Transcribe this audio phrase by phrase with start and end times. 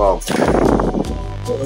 [0.00, 0.18] qual?
[1.44, 1.60] Com...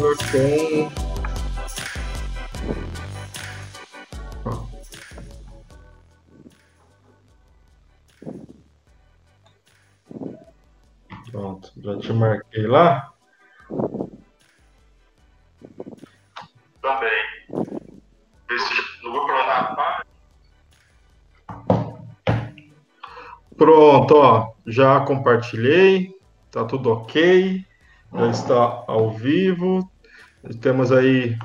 [11.31, 13.13] Pronto, já te marquei lá.
[16.83, 17.11] Também.
[19.05, 20.05] Não vou programar.
[23.57, 26.19] Pronto, ó, já compartilhei,
[26.51, 27.65] tá tudo ok,
[28.15, 29.91] já está ao vivo.
[30.61, 31.37] Temos aí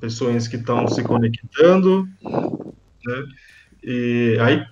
[0.00, 3.24] pessoas que estão se conectando, né?
[3.82, 4.64] E aí,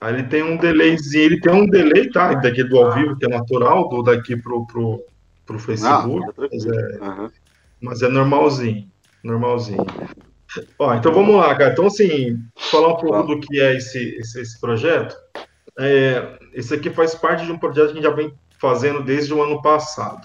[0.00, 2.34] aí ele tem um delayzinho, ele tem um delay, tá?
[2.34, 5.04] Daqui do ao vivo, que é natural, do daqui pro, pro,
[5.46, 7.30] pro Facebook, ah, mas, é, uhum.
[7.80, 8.88] mas é normalzinho,
[9.22, 9.86] normalzinho.
[10.78, 11.72] Ó, então vamos lá, cara.
[11.72, 15.16] Então, assim, falar um pouco do que é esse, esse, esse projeto.
[15.78, 19.34] É, esse aqui faz parte de um projeto que a gente já vem fazendo desde
[19.34, 20.24] o ano passado.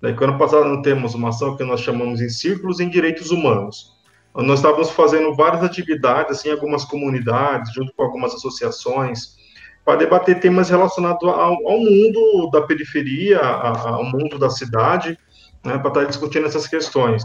[0.00, 3.92] Daí, ano passado nós temos uma ação que nós chamamos em Círculos em Direitos Humanos.
[4.34, 9.36] Nós estávamos fazendo várias atividades assim, em algumas comunidades, junto com algumas associações,
[9.84, 15.16] para debater temas relacionados ao, ao mundo da periferia, ao mundo da cidade,
[15.62, 17.22] né, para estar discutindo essas questões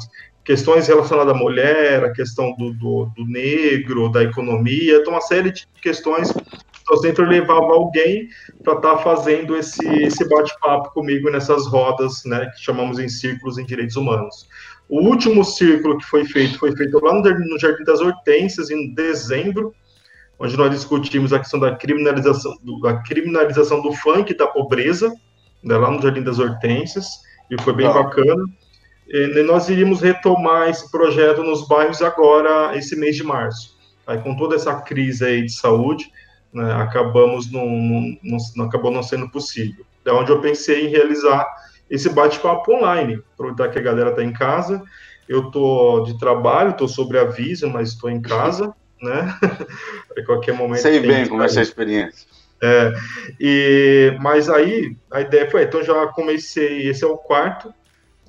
[0.49, 5.51] questões relacionadas à mulher, a questão do, do, do negro, da economia, então uma série
[5.51, 6.33] de questões
[6.89, 8.27] eu sempre levava alguém
[8.63, 13.57] para estar tá fazendo esse, esse bate-papo comigo nessas rodas, né, que chamamos em círculos
[13.57, 14.47] em direitos humanos.
[14.87, 19.73] O último círculo que foi feito foi feito lá no Jardim das Hortênsias, em dezembro,
[20.39, 25.13] onde nós discutimos a questão da criminalização do, da criminalização do funk da pobreza,
[25.63, 27.07] né, lá no Jardim das Hortênsias,
[27.51, 27.93] e foi bem ah.
[27.93, 28.43] bacana.
[29.07, 33.77] E nós iríamos retomar esse projeto nos bairros agora, esse mês de março.
[34.05, 36.11] Aí, com toda essa crise aí de saúde,
[36.53, 39.85] né, acabamos não, não, não, acabou não sendo possível.
[40.05, 41.47] É onde eu pensei em realizar
[41.89, 44.83] esse bate-papo online, aproveitar que a galera está em casa.
[45.27, 49.35] Eu estou de trabalho, estou sobre aviso, mas estou em casa, né?
[50.17, 50.81] a qualquer momento.
[50.81, 52.27] Sei bem como é essa experiência.
[52.61, 52.91] É,
[53.39, 57.73] e, mas aí a ideia foi, então já comecei, esse é o quarto,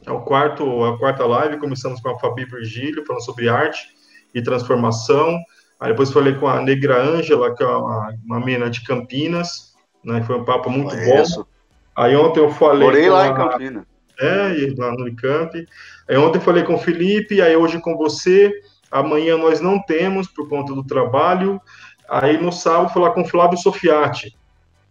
[0.07, 3.89] é o quarto, a quarta live, começamos com a Fabi Virgílio, falando sobre arte
[4.35, 5.37] e transformação.
[5.81, 9.75] Aí depois falei com a Negra Ângela, que é uma, uma menina de Campinas,
[10.05, 10.23] né?
[10.23, 11.41] Foi um papo muito Conheço.
[11.41, 11.47] bom.
[11.97, 12.87] Aí ontem eu falei.
[12.87, 13.29] Morei lá a...
[13.29, 13.85] em Campinas.
[14.21, 15.67] É, lá no Unicamp.
[16.07, 18.53] Aí ontem eu falei com o Felipe, aí hoje com você.
[18.91, 21.61] Amanhã nós não temos, por conta do trabalho.
[22.09, 24.37] Aí no sábado falar com o Flávio Sofiati,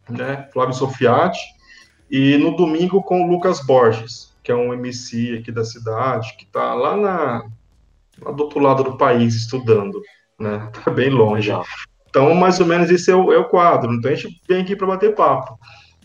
[0.10, 0.48] né?
[0.52, 1.40] Flávio Sofiati.
[2.10, 6.44] E no domingo com o Lucas Borges que é um MC aqui da cidade, que
[6.44, 7.46] está lá, na,
[8.20, 10.02] lá do outro lado do país estudando,
[10.40, 10.70] né?
[10.84, 11.52] Tá bem longe.
[12.10, 13.94] Então, mais ou menos, esse é o, é o quadro.
[13.94, 15.60] Então, a gente vem aqui para bater papo.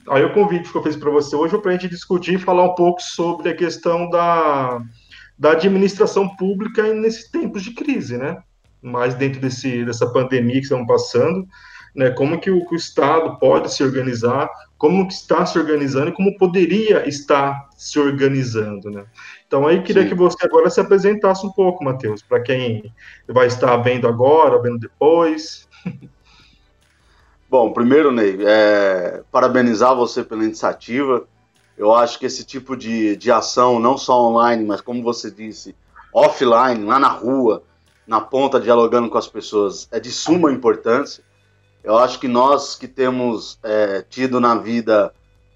[0.09, 2.39] Aí, o convite que eu fiz para você hoje é para a gente discutir e
[2.39, 4.83] falar um pouco sobre a questão da,
[5.39, 8.37] da administração pública nesses tempos de crise, né?
[8.83, 11.47] Mais dentro desse, dessa pandemia que estamos passando,
[11.95, 12.11] né?
[12.11, 16.15] Como que o, que o Estado pode se organizar, como que está se organizando e
[16.15, 19.07] como poderia estar se organizando, né?
[19.47, 20.09] Então aí queria Sim.
[20.09, 22.93] que você agora se apresentasse um pouco, Matheus, para quem
[23.29, 25.69] vai estar vendo agora, vendo depois.
[27.49, 31.27] Bom, primeiro, Ney, é, parabenizar você pela iniciativa.
[31.77, 35.75] Eu acho que esse tipo de, de ação, não só online, mas como você disse,
[36.13, 37.63] offline, lá na rua,
[38.07, 41.23] na ponta, dialogando com as pessoas, é de suma importância.
[41.83, 45.13] Eu acho que nós que temos é, tido na vida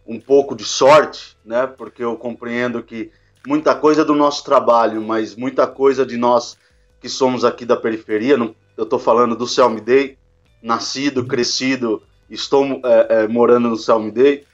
[0.07, 1.67] um pouco de sorte, né?
[1.67, 3.11] Porque eu compreendo que
[3.47, 6.57] muita coisa do nosso trabalho, mas muita coisa de nós
[7.01, 8.37] que somos aqui da periferia,
[8.77, 10.19] eu estou falando do Selmy Day,
[10.63, 14.45] nascido, crescido, estou é, é, morando no Selmy Day,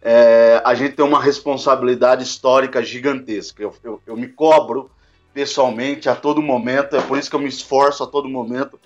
[0.00, 3.62] é, a gente tem uma responsabilidade histórica gigantesca.
[3.62, 4.90] Eu, eu, eu, me cobro
[5.32, 8.78] pessoalmente a todo momento, é por isso que eu me esforço a todo momento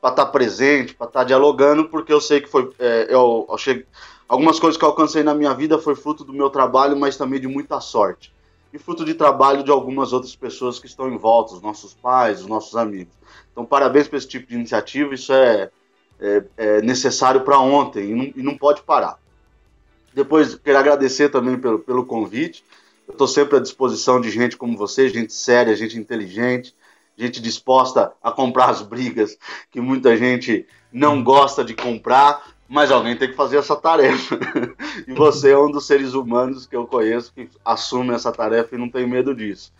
[0.00, 2.70] para estar tá presente, para estar tá dialogando, porque eu sei que foi.
[2.78, 3.86] É, eu, eu cheguei,
[4.28, 7.40] algumas coisas que eu alcancei na minha vida foi fruto do meu trabalho, mas também
[7.40, 8.33] de muita sorte.
[8.74, 12.40] E fruto de trabalho de algumas outras pessoas que estão em volta, os nossos pais,
[12.40, 13.14] os nossos amigos.
[13.52, 15.70] Então, parabéns por esse tipo de iniciativa, isso é,
[16.18, 19.16] é, é necessário para ontem e não, e não, pode parar.
[20.12, 22.64] Depois, quero agradecer também pelo, pelo convite.
[23.06, 26.74] Eu estou sempre à disposição de gente como você, gente séria, gente inteligente,
[27.16, 29.38] gente disposta a comprar as brigas
[29.70, 34.36] que muita gente não gosta de comprar, mas alguém tem que fazer essa tarefa.
[35.06, 38.78] e você é um dos seres humanos que eu conheço que assume essa tarefa e
[38.78, 39.72] não tem medo disso.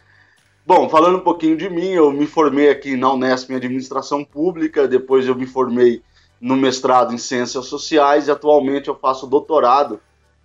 [0.65, 4.87] Bom, falando um pouquinho de mim, eu me formei aqui na Unesp em Administração Pública,
[4.87, 6.05] depois eu me formei
[6.41, 9.99] no mestrado em Ciências Sociais e atualmente eu faço doutorado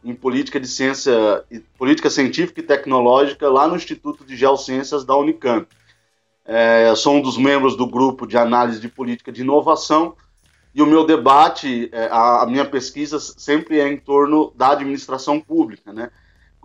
[0.03, 1.45] em política de ciência,
[1.77, 5.67] política científica e tecnológica lá no Instituto de Geociências da Unicamp.
[6.43, 10.15] É, sou um dos membros do grupo de análise de política de inovação
[10.73, 15.91] e o meu debate, é, a, minha pesquisa sempre é em torno da administração pública,
[15.91, 16.11] né?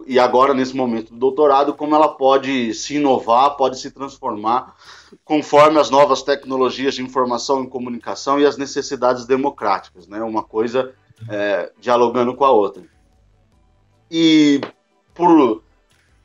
[0.06, 4.74] E agora, nesse momento do doutorado, como ela pode se inovar, pode se transformar
[5.24, 10.22] conforme as novas tecnologias de informação e comunicação e as necessidades democráticas, né?
[10.22, 10.92] Uma coisa
[11.28, 12.82] é, dialogando com a outra.
[14.10, 14.60] E
[15.14, 15.62] por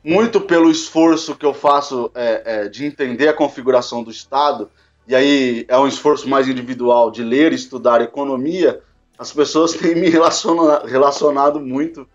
[0.02, 4.70] muito pelo esforço que eu faço é, é, de entender a configuração do Estado,
[5.10, 8.80] e aí é um esforço mais individual de ler e estudar economia,
[9.18, 12.06] as pessoas têm me relaciona, relacionado muito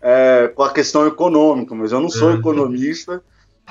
[0.00, 2.38] é, com a questão econômica, mas eu não sou uhum.
[2.38, 3.20] economista,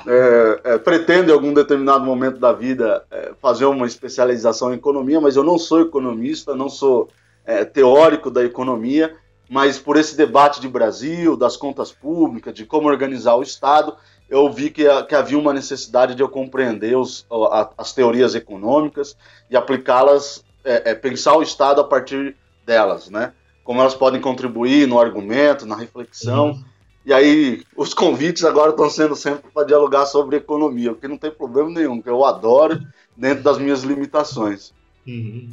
[0.06, 5.18] é, é, pretendo em algum determinado momento da vida é, fazer uma especialização em economia,
[5.18, 7.08] mas eu não sou economista, não sou
[7.46, 9.16] é, teórico da economia,
[9.48, 13.96] mas por esse debate de Brasil, das contas públicas, de como organizar o Estado,
[14.28, 19.16] eu vi que, que havia uma necessidade de eu compreender os, a, as teorias econômicas
[19.50, 23.32] e aplicá-las, é, é, pensar o Estado a partir delas, né?
[23.62, 26.50] Como elas podem contribuir no argumento, na reflexão.
[26.50, 26.64] Uhum.
[27.06, 31.18] E aí, os convites agora estão sendo sempre para dialogar sobre economia, o que não
[31.18, 32.80] tem problema nenhum, que eu adoro
[33.14, 34.72] dentro das minhas limitações.
[35.06, 35.50] Uhum.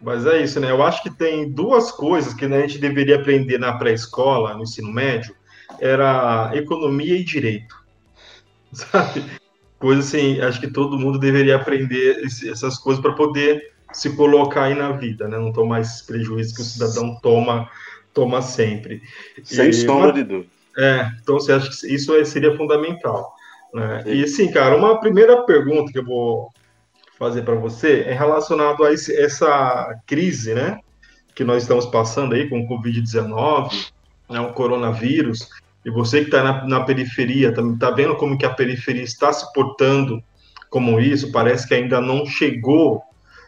[0.00, 0.70] Mas é isso, né?
[0.70, 4.64] Eu acho que tem duas coisas que né, a gente deveria aprender na pré-escola, no
[4.64, 5.34] ensino médio,
[5.80, 7.81] era economia e direito.
[8.74, 9.24] Sabe?
[9.78, 14.74] Coisa assim, acho que todo mundo deveria aprender essas coisas para poder se colocar aí
[14.74, 15.38] na vida, né?
[15.38, 17.68] Não tomar esses prejuízos que o cidadão toma,
[18.14, 19.02] toma sempre.
[19.42, 20.50] Sem e, sombra de dúvida.
[20.78, 23.34] É, então você acha que isso seria fundamental.
[23.74, 24.02] Né?
[24.06, 26.50] E assim, cara, uma primeira pergunta que eu vou
[27.18, 30.78] fazer para você é relacionado a esse, essa crise, né,
[31.34, 33.92] que nós estamos passando aí com o Covid-19,
[34.28, 35.48] né, o coronavírus,
[35.84, 39.32] e você que está na, na, periferia, está tá vendo como que a periferia está
[39.32, 40.22] se portando
[40.70, 43.02] como isso, parece que ainda não chegou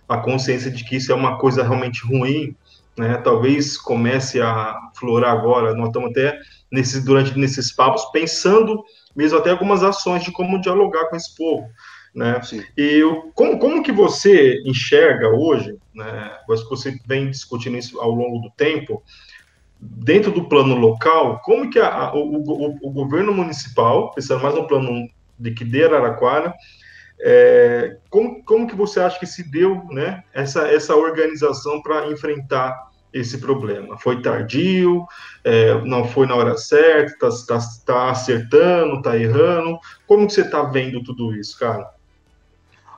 [0.08, 2.54] a consciência de que isso é uma coisa realmente ruim,
[2.96, 3.16] né?
[3.18, 5.74] Talvez comece a florar agora.
[5.74, 6.38] Nós estamos até
[6.70, 8.84] nesses, durante nesses papos pensando
[9.14, 11.66] mesmo até algumas ações de como dialogar com esse povo.
[12.14, 12.40] Né?
[12.76, 13.02] E
[13.34, 18.38] como, como que você enxerga hoje, né, acho que você vem discutindo isso ao longo
[18.38, 19.02] do tempo,
[19.84, 24.66] dentro do plano local, como que a, o, o, o, governo municipal, pensando mais no
[24.66, 25.08] plano
[25.38, 26.54] de que de Araraquara,
[27.20, 32.88] é, como, como que você acha que se deu né, essa, essa organização para enfrentar
[33.12, 33.98] esse problema?
[33.98, 35.06] Foi tardio?
[35.44, 37.28] É, não foi na hora certa?
[37.28, 38.96] Está tá, tá acertando?
[38.96, 39.78] Está errando?
[40.06, 41.88] Como que você está vendo tudo isso, cara?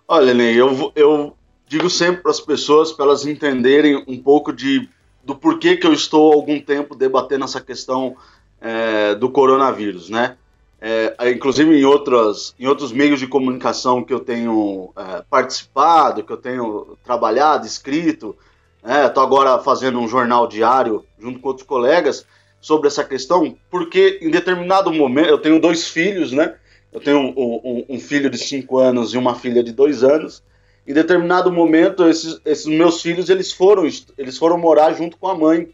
[0.08, 1.36] Olha, Ney, eu, eu
[1.66, 4.88] digo sempre para as pessoas, para elas entenderem um pouco de,
[5.26, 8.16] do porquê que eu estou algum tempo debatendo essa questão
[8.60, 10.36] é, do coronavírus, né?
[10.80, 16.32] É, inclusive em, outras, em outros meios de comunicação que eu tenho é, participado, que
[16.32, 18.36] eu tenho trabalhado, escrito,
[18.84, 19.26] estou né?
[19.26, 22.24] agora fazendo um jornal diário junto com outros colegas
[22.60, 26.54] sobre essa questão, porque em determinado momento, eu tenho dois filhos, né?
[26.92, 30.42] Eu tenho um, um, um, filho de 5 anos e uma filha de 2 anos.
[30.86, 35.34] Em determinado momento, esses, esses, meus filhos eles foram, eles foram morar junto com a
[35.34, 35.68] mãe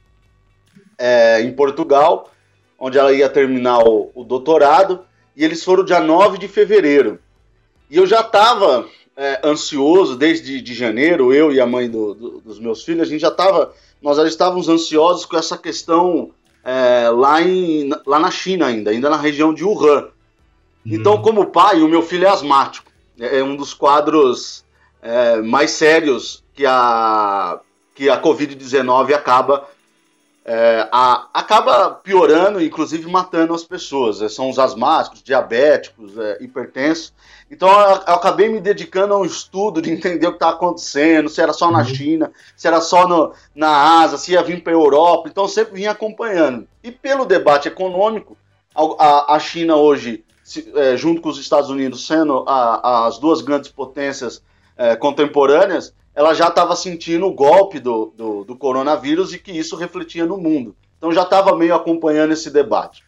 [0.99, 2.31] é, em Portugal,
[2.79, 5.05] onde ela ia terminar o, o, doutorado,
[5.37, 7.19] e eles foram dia 9 de fevereiro.
[7.91, 12.41] E eu já estava é, ansioso desde de janeiro, eu e a mãe do, do,
[12.41, 16.31] dos meus filhos, a gente já estava, nós já estávamos ansiosos com essa questão
[16.65, 20.09] é, lá, em, lá na China ainda, ainda na região de Wuhan.
[20.87, 21.23] Então, hum.
[21.23, 22.91] como pai, o meu filho é asmático.
[23.19, 24.62] É, é um dos quadros
[25.03, 27.61] é, mais sérios que a,
[27.95, 29.69] que a Covid-19 acaba,
[30.45, 34.23] é, a, acaba piorando, inclusive matando as pessoas.
[34.23, 37.13] É, são os asmáticos, diabéticos, é, hipertensos.
[37.51, 41.29] Então, eu, eu, acabei me dedicando a um estudo de entender o que está acontecendo,
[41.29, 41.85] se era só na uhum.
[41.85, 45.29] China, se era só no, na Ásia, se ia vir para a Europa.
[45.29, 46.67] Então, eu sempre vim acompanhando.
[46.83, 48.37] E pelo debate econômico,
[48.75, 50.25] a, a China hoje
[50.75, 54.43] é, junto com os Estados Unidos sendo a, as duas grandes potências
[54.83, 59.77] é, contemporâneas, ela já estava sentindo o golpe do, do, do, coronavírus e que isso
[59.77, 60.75] refletia no mundo.
[60.99, 63.05] Então já estava meio acompanhando esse debate.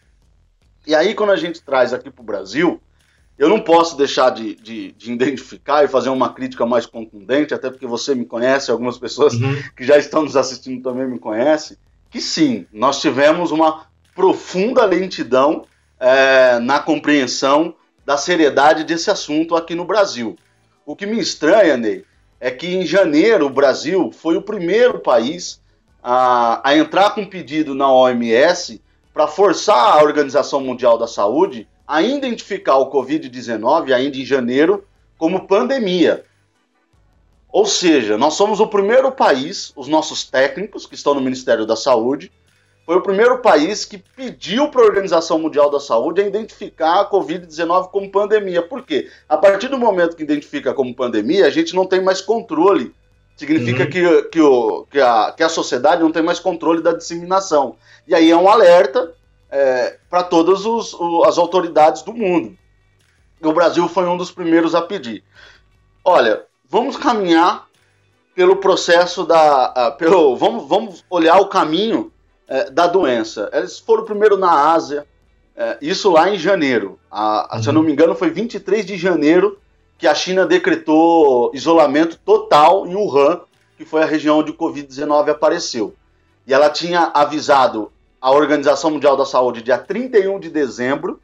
[0.87, 2.81] E aí, quando a gente traz aqui para o Brasil,
[3.37, 7.69] eu não posso deixar de, de, de, identificar e fazer uma crítica mais contundente, até
[7.69, 9.61] porque você me conhece, algumas pessoas uhum.
[9.77, 11.77] que já estão nos assistindo também me conhecem,
[12.09, 15.65] que sim, nós tivemos uma profunda lentidão
[15.99, 17.75] é, na compreensão
[18.07, 20.37] da seriedade desse assunto aqui no Brasil.
[20.87, 22.05] O que me estranha, Ney,
[22.39, 25.61] é que em janeiro o Brasil foi o primeiro país
[26.03, 32.03] a, a entrar com pedido na OMS para forçar a Organização Mundial da Saúde a
[32.03, 34.85] identificar o Covid-19, ainda em janeiro,
[35.17, 36.25] como pandemia.
[37.51, 41.77] Ou seja, nós somos o primeiro país, os nossos técnicos que estão no Ministério da
[41.77, 42.33] Saúde,
[42.87, 47.11] foi o primeiro país que pediu para a Organização Mundial da Saúde a identificar a
[47.11, 48.61] Covid-19 como pandemia.
[48.61, 49.11] Por quê?
[49.27, 52.95] A partir do momento que identifica como pandemia, a gente não tem mais controle.
[53.37, 53.91] Significa uhum.
[53.91, 57.77] que, que, o, que, a, que a sociedade não tem mais controle da disseminação.
[58.07, 59.15] E aí é um alerta
[59.51, 60.95] é, para todas os,
[61.27, 62.57] as autoridades do mundo.
[63.41, 65.25] O Brasil foi um dos primeiros a pedir.
[66.05, 67.67] Olha, vamos caminhar
[68.35, 69.73] pelo processo da.
[69.73, 72.13] Uh, pelo, vamos, vamos olhar o caminho
[72.49, 73.51] é, da doença.
[73.53, 75.07] Eles foram primeiro na Ásia,
[75.57, 76.99] é, isso lá em janeiro.
[77.11, 79.59] A, a, Se eu não me engano, foi 23 de janeiro
[79.97, 83.41] que a China decretou isolamento total em Wuhan,
[83.77, 85.95] que foi a região onde o Covid-19 apareceu.
[86.47, 91.21] E ela tinha avisado a Organização Mundial da Saúde, dia 31 de dezembro,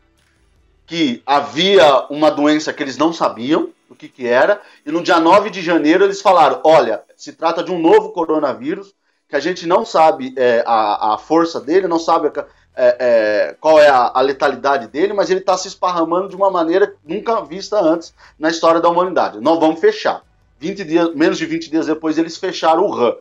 [0.86, 5.18] que havia uma doença que eles não sabiam o que, que era, e no dia
[5.18, 8.94] 9 de janeiro eles falaram: olha, se trata de um novo coronavírus,
[9.30, 13.78] que a gente não sabe é, a, a força dele, não sabe é, é, qual
[13.78, 17.80] é a, a, letalidade dele, mas ele está se esparramando de uma maneira nunca vista
[17.80, 19.40] antes na história da humanidade.
[19.40, 20.22] Nós vamos fechar.
[20.58, 23.14] 20 dias, menos de 20 dias depois, eles fecharam o Han.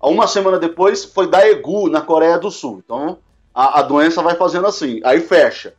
[0.00, 2.80] Uma semana depois foi Daegu, na Coreia do Sul.
[2.84, 3.18] Então
[3.52, 5.74] a, a doença vai fazendo assim, aí fecha.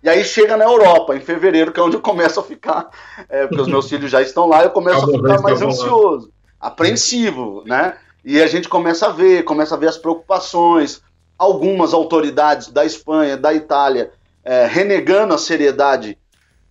[0.00, 2.90] E aí chega na Europa, em fevereiro, que é onde eu começo a ficar,
[3.28, 7.64] é, porque os meus filhos já estão lá, eu começo a ficar mais ansioso, apreensivo,
[7.66, 7.96] né?
[8.24, 11.02] E a gente começa a ver, começa a ver as preocupações.
[11.36, 14.12] Algumas autoridades da Espanha, da Itália,
[14.42, 16.16] é, renegando a seriedade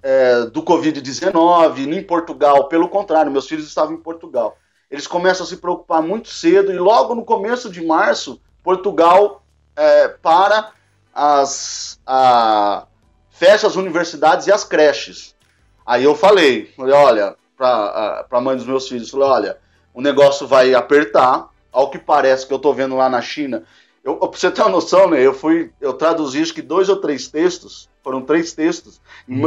[0.01, 4.57] é, do Covid-19, em Portugal, pelo contrário, meus filhos estavam em Portugal.
[4.89, 9.43] Eles começam a se preocupar muito cedo e logo no começo de março, Portugal
[9.75, 10.71] é, para
[11.13, 12.85] as a,
[13.29, 15.35] fecha as universidades e as creches.
[15.85, 19.57] Aí eu falei, falei olha, para a mãe dos meus filhos, falei, olha,
[19.93, 23.63] o negócio vai apertar, ao que parece que eu estou vendo lá na China.
[24.03, 25.25] Eu, pra você ter uma noção, né?
[25.25, 29.01] Eu fui, eu traduzi acho que dois ou três textos, foram três textos,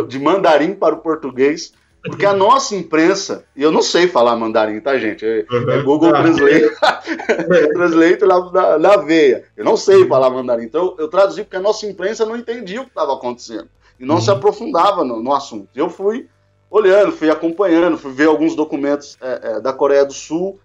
[0.09, 1.73] de mandarim para o português,
[2.03, 5.25] porque a nossa imprensa, e eu não sei falar mandarim, tá, gente?
[5.27, 6.71] É, é Google ah, Translate,
[7.29, 7.67] é.
[7.75, 9.45] Translate lá na, na, veia.
[9.57, 12.81] Eu não sei falar mandarim, então eu, eu traduzi porque a nossa imprensa não entendia
[12.81, 14.21] o que estava acontecendo e não uhum.
[14.21, 15.69] se aprofundava no, no assunto.
[15.75, 16.29] Eu fui
[16.71, 20.59] olhando, fui acompanhando, fui ver alguns documentos é, é, da Coreia do Sul.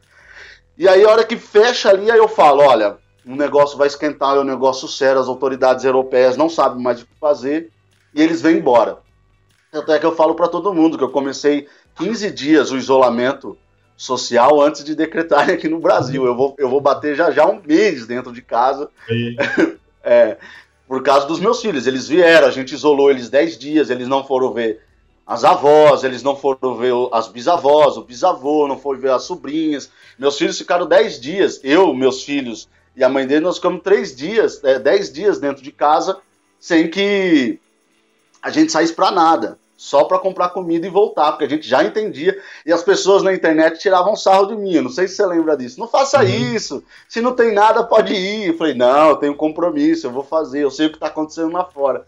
[0.78, 4.38] E aí, a hora que fecha ali, aí eu falo: olha, o negócio vai esquentar,
[4.38, 7.70] é um negócio sério, as autoridades europeias não sabem mais o que fazer,
[8.14, 8.98] e eles vêm embora.
[9.72, 13.58] Até que eu falo para todo mundo que eu comecei 15 dias o isolamento
[13.96, 16.26] social antes de decretarem aqui no Brasil.
[16.26, 18.90] Eu vou, eu vou bater já já um mês dentro de casa.
[20.04, 20.38] é,
[20.88, 21.88] por causa dos meus filhos.
[21.88, 24.82] Eles vieram, a gente isolou eles 10 dias, eles não foram ver
[25.32, 29.90] as avós, eles não foram ver as bisavós, o bisavô, não foi ver as sobrinhas.
[30.20, 34.14] Meus filhos ficaram 10 dias, eu, meus filhos e a mãe dele, nós ficamos 3
[34.14, 36.18] dias, é, 10 dias dentro de casa,
[36.60, 37.58] sem que
[38.42, 41.82] a gente saísse para nada, só para comprar comida e voltar, porque a gente já
[41.82, 42.38] entendia.
[42.66, 45.56] E as pessoas na internet tiravam sarro de mim, eu não sei se você lembra
[45.56, 45.80] disso.
[45.80, 46.26] Não faça uhum.
[46.54, 48.50] isso, se não tem nada, pode ir.
[48.50, 51.54] Eu falei, não, eu tenho compromisso, eu vou fazer, eu sei o que está acontecendo
[51.54, 52.06] lá fora.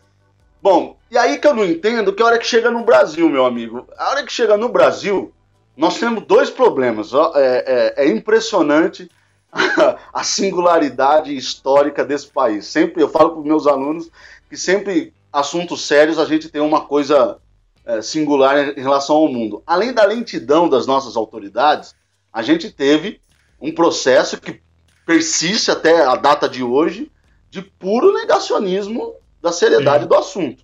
[0.64, 3.46] Bom, e aí que eu não entendo que a hora que chega no Brasil, meu
[3.46, 5.34] amigo, a hora que chega no Brasil,
[5.76, 7.12] nós temos dois problemas.
[7.36, 9.12] É, é, é impressionante
[10.14, 12.66] a singularidade histórica desse país.
[12.66, 14.10] Sempre eu falo para os meus alunos
[14.50, 17.40] que sempre assuntos sérios a gente tem uma coisa
[17.86, 19.62] é, singular em relação ao mundo.
[19.68, 21.94] Além da lentidão das nossas autoridades,
[22.32, 23.20] a gente teve
[23.60, 24.62] um processo que
[25.06, 27.12] persiste até a data de hoje
[27.50, 30.10] de puro negacionismo da seriedade Sim.
[30.10, 30.64] do assunto,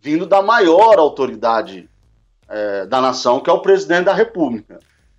[0.00, 1.90] vindo da maior autoridade
[2.48, 4.78] é, da nação, que é o presidente da República.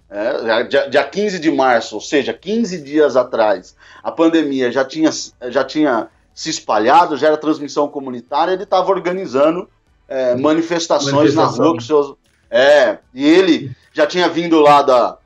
[0.10, 5.10] É, dia, dia 15 de março, ou seja, 15 dias atrás, a pandemia já tinha,
[5.50, 9.70] já tinha se espalhado, já era transmissão comunitária, ele estava organizando
[10.08, 12.16] é, manifestações na rua com seus.
[12.50, 15.18] É, e ele já tinha vindo lá da,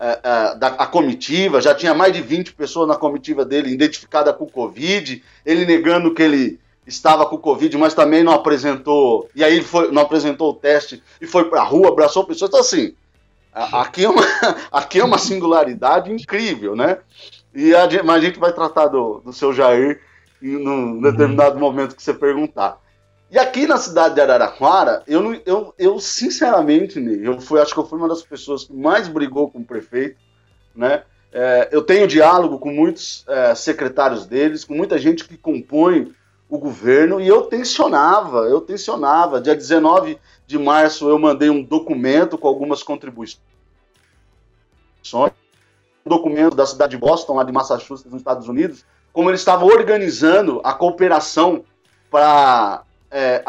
[0.00, 4.32] é, é, da a comitiva, já tinha mais de 20 pessoas na comitiva dele identificada
[4.32, 9.28] com Covid, ele negando que ele estava com Covid, mas também não apresentou.
[9.34, 12.48] E aí ele foi, não apresentou o teste e foi para a rua, abraçou pessoas.
[12.48, 12.94] Então, assim,
[13.52, 14.22] aqui é uma,
[14.70, 16.98] aqui é uma singularidade incrível, né?
[17.54, 20.00] E a, mas a gente vai tratar do, do seu Jair
[20.42, 22.78] em num determinado momento que você perguntar.
[23.30, 27.86] E aqui na cidade de Araraquara, eu, eu, eu sinceramente, eu fui, acho que eu
[27.86, 30.16] fui uma das pessoas que mais brigou com o prefeito,
[30.74, 31.02] né?
[31.32, 36.14] É, eu tenho diálogo com muitos é, secretários deles, com muita gente que compõe
[36.54, 39.40] o governo e eu tensionava, eu tensionava.
[39.40, 43.40] Dia 19 de março eu mandei um documento com algumas contribuições.
[45.12, 49.64] Um documento da cidade de Boston, lá de Massachusetts, nos Estados Unidos, como ele estava
[49.64, 51.64] organizando a cooperação
[52.10, 53.42] para é,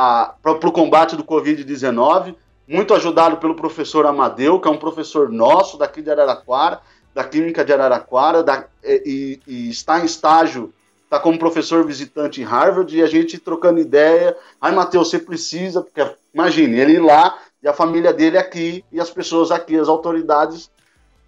[0.43, 2.35] o combate do Covid-19,
[2.67, 6.81] muito ajudado pelo professor Amadeu, que é um professor nosso daqui de Araraquara,
[7.13, 10.73] da Clínica de Araraquara, da, e, e, está em estágio,
[11.05, 14.35] está como professor visitante em Harvard, e a gente trocando ideia.
[14.59, 19.09] Ai, Matheus, você precisa, porque imagine, ele lá e a família dele aqui, e as
[19.09, 20.69] pessoas aqui, as autoridades,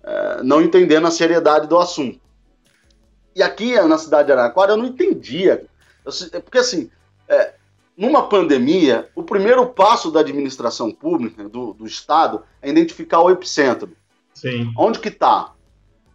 [0.03, 2.19] é, não entendendo a seriedade do assunto.
[3.35, 5.65] E aqui na cidade de Araraquara eu não entendia.
[6.03, 6.89] Eu, porque assim,
[7.27, 7.53] é,
[7.95, 13.91] numa pandemia, o primeiro passo da administração pública, do, do Estado, é identificar o epicentro.
[14.33, 14.71] Sim.
[14.77, 15.51] Onde que está?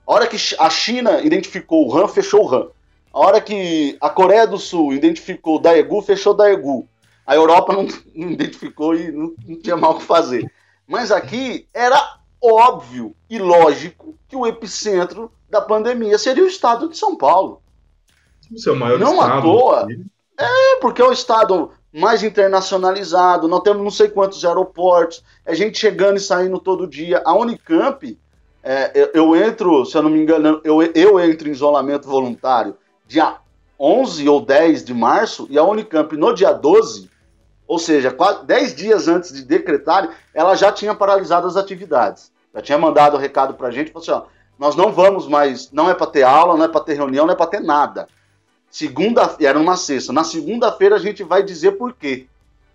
[0.07, 2.69] A hora que a China identificou o Han, fechou o Han.
[3.13, 6.89] A hora que a Coreia do Sul identificou o Daegu, fechou o Daegu.
[7.27, 10.51] A Europa não, não identificou e não, não, tinha mal o que fazer.
[10.87, 12.01] Mas aqui era
[12.43, 17.63] óbvio e lógico que o epicentro da pandemia seria o estado de São Paulo.
[18.51, 19.33] O seu maior não estado.
[19.33, 19.87] à toa.
[20.39, 25.79] É, porque é o estado mais internacionalizado, nós temos não sei quantos aeroportos, é gente
[25.79, 27.23] chegando e saindo todo dia.
[27.25, 28.19] A Unicamp,
[28.63, 32.75] é, eu, eu, entro, se eu não me engano, eu, eu entro em isolamento voluntário
[33.13, 33.37] dia
[33.79, 37.11] 11 ou 10 de março, e a Unicamp no dia 12,
[37.67, 42.33] ou seja, quase 10 dias antes de decretar, ela já tinha paralisado as atividades.
[42.55, 44.29] Já tinha mandado o recado para a gente, falou assim, ó,
[44.59, 47.35] nós não vamos mais, não é para ter aula, não é para ter reunião, não
[47.35, 48.09] é para ter nada.
[48.71, 50.13] Segunda, era uma sexta.
[50.13, 52.27] Na segunda-feira a gente vai dizer por quê.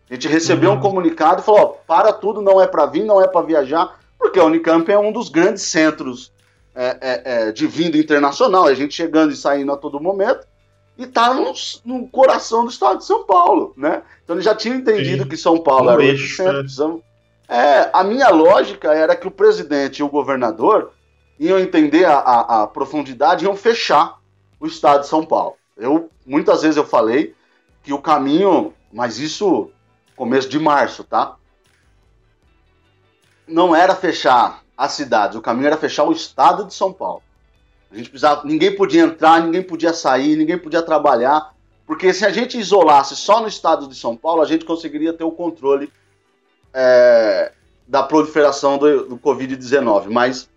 [0.09, 0.77] A gente recebeu uhum.
[0.77, 3.99] um comunicado e falou: ó, para tudo, não é para vir, não é para viajar,
[4.17, 6.31] porque a Unicamp é um dos grandes centros
[6.77, 8.65] é, é, é, de vinda internacional.
[8.65, 10.45] A gente chegando e saindo a todo momento
[10.95, 11.51] e está no,
[11.83, 14.03] no, coração do estado de São Paulo, né?
[14.23, 15.29] Então ele já tinha entendido Sim.
[15.29, 17.03] que São Paulo era o centro.
[17.49, 20.91] É, a minha lógica era que o presidente e o governador
[21.39, 24.19] iam entender a, a, a profundidade, iam fechar
[24.59, 25.55] o estado de São Paulo.
[25.75, 27.33] Eu muitas vezes eu falei
[27.83, 29.71] que o caminho, mas isso
[30.15, 31.35] começo de março, tá?
[33.47, 37.23] Não era fechar as cidades, o caminho era fechar o estado de São Paulo.
[37.91, 41.53] A gente precisava, ninguém podia entrar, ninguém podia sair, ninguém podia trabalhar,
[41.85, 45.23] porque se a gente isolasse só no estado de São Paulo, a gente conseguiria ter
[45.23, 45.91] o controle
[46.73, 47.53] é,
[47.87, 50.09] da proliferação do, do Covid-19.
[50.09, 50.49] Mas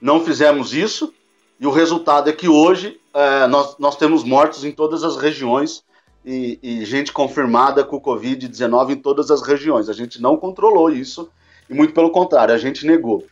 [0.00, 1.12] não fizemos isso,
[1.60, 5.84] e o resultado é que hoje é, nós, nós temos mortos em todas as regiões
[6.24, 9.88] e, e gente confirmada com o Covid-19 em todas as regiões.
[9.88, 11.30] A gente não controlou isso
[11.68, 13.24] e, muito pelo contrário, a gente negou.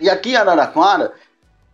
[0.00, 1.12] E aqui em Araraquara,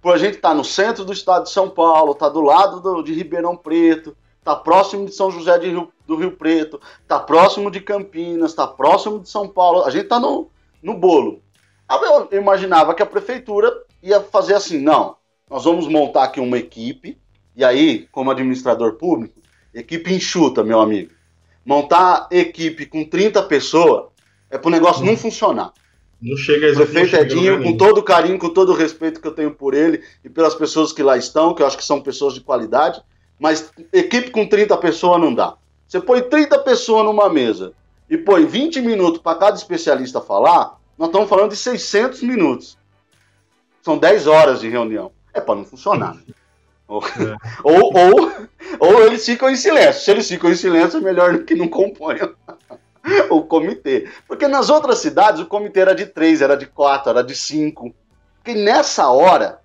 [0.00, 2.80] por a gente estar tá no centro do estado de São Paulo, tá do lado
[2.80, 7.70] do, de Ribeirão Preto, tá próximo de São José Rio, do Rio Preto, tá próximo
[7.70, 10.50] de Campinas, tá próximo de São Paulo, a gente tá no,
[10.82, 11.40] no bolo.
[12.30, 15.16] Eu imaginava que a prefeitura ia fazer assim, não,
[15.48, 17.18] nós vamos montar aqui uma equipe,
[17.54, 19.38] e aí, como administrador público,
[19.74, 21.12] equipe enxuta, meu amigo.
[21.64, 24.11] Montar equipe com 30 pessoas
[24.52, 25.72] é para o negócio não funcionar.
[26.20, 29.26] Não chega a O prefeito Edinho, com todo o carinho, com todo o respeito que
[29.26, 32.00] eu tenho por ele e pelas pessoas que lá estão, que eu acho que são
[32.00, 33.02] pessoas de qualidade,
[33.40, 35.56] mas equipe com 30 pessoas não dá.
[35.88, 37.72] Você põe 30 pessoas numa mesa
[38.08, 42.78] e põe 20 minutos para cada especialista falar, nós estamos falando de 600 minutos.
[43.82, 46.16] São 10 horas de reunião é para não funcionar.
[46.86, 47.36] Ou, é.
[47.64, 48.32] ou, ou,
[48.78, 50.02] ou, eles ficam em silêncio.
[50.02, 52.32] Se eles ficam em silêncio, é melhor que não componham
[53.30, 54.08] o comitê.
[54.26, 57.94] Porque nas outras cidades o comitê era de três, era de quatro, era de cinco.
[58.36, 59.60] Porque nessa hora,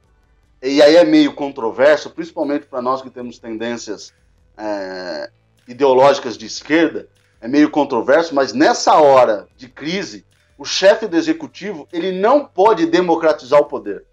[0.62, 4.14] e aí é meio controverso, principalmente para nós que temos tendências
[4.58, 5.30] é,
[5.68, 7.08] ideológicas de esquerda,
[7.40, 10.26] é meio controverso, mas nessa hora de crise,
[10.58, 14.04] o chefe do executivo ele não pode democratizar o poder.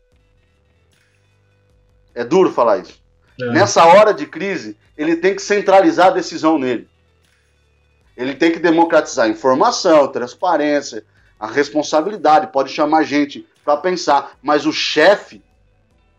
[2.15, 3.03] É duro falar isso.
[3.41, 3.47] É.
[3.47, 6.89] Nessa hora de crise, ele tem que centralizar a decisão nele.
[8.17, 11.05] Ele tem que democratizar a informação, a transparência,
[11.39, 12.49] a responsabilidade.
[12.49, 15.43] Pode chamar gente para pensar, mas o chefe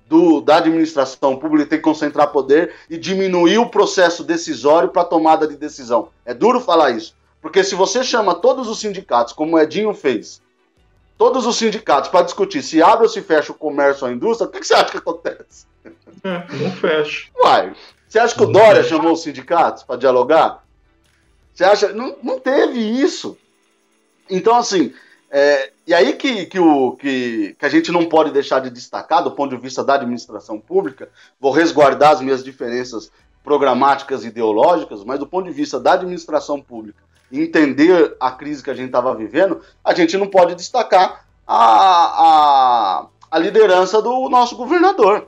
[0.07, 5.47] do, da administração pública tem que concentrar poder e diminuir o processo decisório para tomada
[5.47, 6.09] de decisão.
[6.25, 7.15] É duro falar isso.
[7.41, 10.41] Porque se você chama todos os sindicatos, como o Edinho fez,
[11.17, 14.47] todos os sindicatos para discutir se abre ou se fecha o comércio ou a indústria,
[14.47, 15.67] o que, que você acha que acontece?
[16.23, 17.27] É, não fecha.
[17.35, 17.75] Uai,
[18.07, 20.64] você acha que o Dória chamou os sindicatos para dialogar?
[21.55, 21.93] Você acha?
[21.93, 23.37] Não, não teve isso.
[24.29, 24.93] Então, assim,
[25.31, 29.23] é, e aí que, que, o, que, que a gente não pode deixar de destacar,
[29.23, 33.09] do ponto de vista da administração pública, vou resguardar as minhas diferenças
[33.41, 36.99] programáticas ideológicas, mas do ponto de vista da administração pública,
[37.31, 43.07] entender a crise que a gente estava vivendo, a gente não pode destacar a, a,
[43.31, 45.27] a liderança do nosso governador.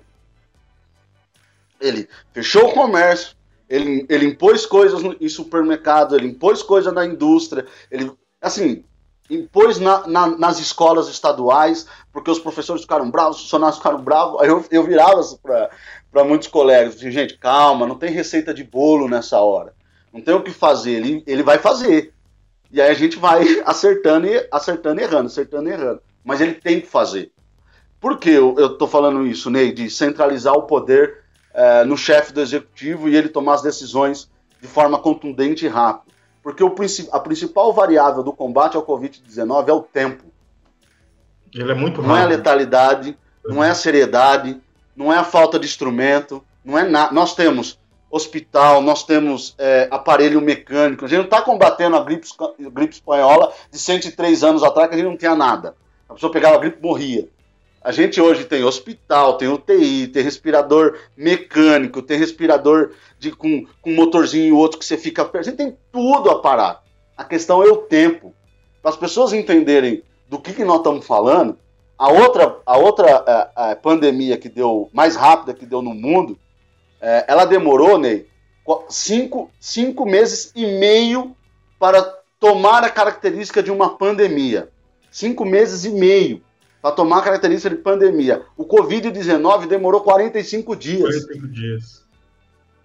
[1.79, 3.36] Ele fechou o comércio,
[3.69, 8.83] ele, ele impôs coisas no, em supermercado, ele impôs coisas na indústria, ele, assim,
[9.29, 14.41] impôs na, na, nas escolas estaduais, porque os professores ficaram bravos, os funcionários ficaram bravos,
[14.41, 15.21] aí eu, eu virava
[16.11, 19.73] para muitos colegas, assim, gente, calma, não tem receita de bolo nessa hora,
[20.13, 22.13] não tem o que fazer, ele, ele vai fazer,
[22.71, 26.53] e aí a gente vai acertando e acertando e errando, acertando e errando, mas ele
[26.53, 27.31] tem que fazer.
[27.99, 31.23] Por que eu, estou falando isso, Ney, de centralizar o poder
[31.57, 34.29] é, no chefe do executivo e ele tomar as decisões
[34.61, 36.15] de forma contundente e rápida?
[36.43, 36.73] Porque o,
[37.11, 40.23] a principal variável do combate ao Covid-19 é o tempo.
[41.53, 42.07] Ele é muito rápido.
[42.07, 44.61] Não é a letalidade, não é a seriedade,
[44.95, 47.13] não é a falta de instrumento, não é nada.
[47.13, 47.77] Nós temos
[48.09, 51.05] hospital, nós temos é, aparelho mecânico.
[51.05, 52.27] A gente não está combatendo a gripe,
[52.71, 55.75] gripe espanhola de 103 anos atrás, que a gente não tinha nada.
[56.07, 57.27] A pessoa pegava a gripe e morria.
[57.87, 63.91] A gente hoje tem hospital, tem UTI, tem respirador mecânico, tem respirador de, com, com
[63.93, 65.47] motorzinho e outro que você fica perto.
[65.47, 66.83] A gente tem tudo a parar.
[67.15, 68.33] A questão é o tempo.
[68.81, 71.57] Para as pessoas entenderem do que, que nós estamos falando,
[71.97, 75.81] a outra, a outra a, é, a é, pandemia que deu, mais rápida que deu
[75.81, 76.37] no mundo,
[76.99, 78.27] é, ela demorou, Ney,
[78.89, 81.33] cinco, cinco meses e meio
[81.79, 82.03] para
[82.37, 84.67] tomar a característica de uma pandemia.
[85.09, 86.45] Cinco meses e meio
[86.87, 88.43] para tomar a característica de pandemia.
[88.55, 91.25] O Covid-19 demorou 45 dias.
[91.25, 92.05] 45 dias.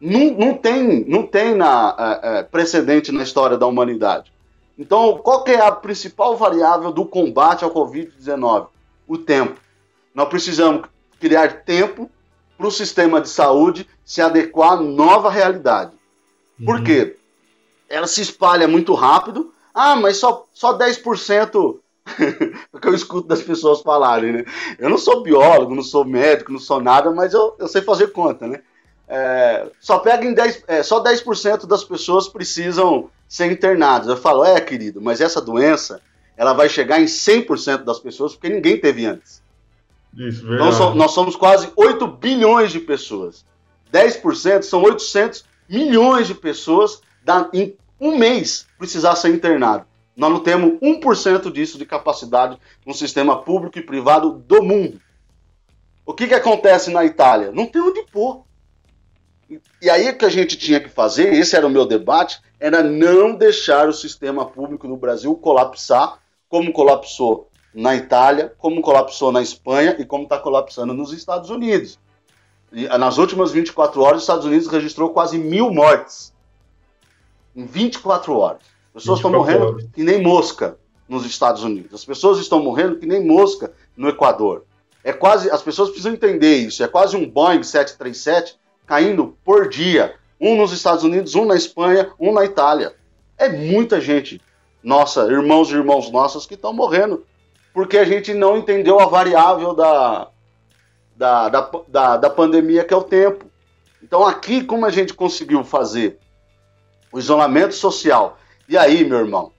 [0.00, 4.32] Não, não tem, não tem na, é, é, precedente na história da humanidade.
[4.76, 8.66] Então, qual é a principal variável do combate ao Covid-19?
[9.06, 9.60] O tempo.
[10.12, 10.88] Nós precisamos
[11.20, 12.10] criar tempo
[12.58, 15.92] para o sistema de saúde se adequar à nova realidade.
[16.58, 16.66] Uhum.
[16.66, 17.16] Por quê?
[17.88, 19.54] Ela se espalha muito rápido.
[19.72, 21.78] Ah, mas só, só 10%
[22.80, 24.44] que eu escuto das pessoas falarem, né?
[24.78, 28.08] Eu não sou biólogo, não sou médico, não sou nada, mas eu, eu sei fazer
[28.08, 28.60] conta, né?
[29.08, 34.08] É, só pega em 10, é, só 10% das pessoas precisam ser internadas.
[34.08, 36.00] Eu falo, é, querido, mas essa doença
[36.36, 39.42] ela vai chegar em 100% das pessoas porque ninguém teve antes.
[40.16, 43.44] Isso, então so, nós somos quase 8 bilhões de pessoas.
[43.92, 49.84] 10% são 800 milhões de pessoas da, em um mês precisar ser internado.
[50.16, 55.00] Nós não temos 1% disso de capacidade no sistema público e privado do mundo.
[56.04, 57.50] O que, que acontece na Itália?
[57.52, 58.44] Não tem onde pôr.
[59.80, 62.82] E aí o que a gente tinha que fazer, esse era o meu debate, era
[62.82, 69.40] não deixar o sistema público no Brasil colapsar, como colapsou na Itália, como colapsou na
[69.40, 71.98] Espanha e como está colapsando nos Estados Unidos.
[72.72, 76.32] E, nas últimas 24 horas, os Estados Unidos registrou quase mil mortes.
[77.54, 78.71] Em 24 horas.
[78.94, 79.86] As pessoas estão morrendo horas.
[79.92, 80.78] que nem mosca
[81.08, 81.94] nos Estados Unidos.
[81.94, 84.64] As pessoas estão morrendo que nem mosca no Equador.
[85.04, 86.82] É quase, as pessoas precisam entender isso.
[86.82, 90.14] É quase um Boeing 737 caindo por dia.
[90.40, 92.94] Um nos Estados Unidos, um na Espanha, um na Itália.
[93.38, 94.40] É muita gente,
[94.82, 97.24] nossa, irmãos e irmãos nossos que estão morrendo
[97.72, 100.28] porque a gente não entendeu a variável da,
[101.16, 103.46] da, da, da, da pandemia, que é o tempo.
[104.02, 106.18] Então, aqui, como a gente conseguiu fazer
[107.12, 109.52] o isolamento social e aí, meu irmão,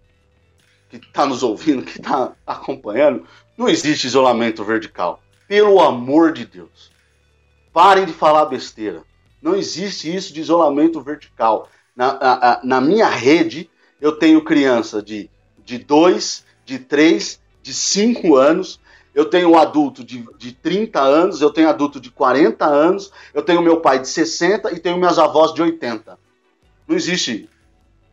[0.90, 3.26] que está nos ouvindo, que está acompanhando,
[3.58, 5.22] não existe isolamento vertical.
[5.48, 6.92] Pelo amor de Deus.
[7.72, 9.04] Parem de falar besteira.
[9.42, 11.70] Não existe isso de isolamento vertical.
[11.96, 15.30] Na, na, na minha rede, eu tenho criança de
[15.66, 18.80] 2, de 3, de, de 5 anos,
[19.14, 23.44] eu tenho um adulto de, de 30 anos, eu tenho adulto de 40 anos, eu
[23.44, 26.18] tenho meu pai de 60 e tenho minhas avós de 80.
[26.88, 27.48] Não existe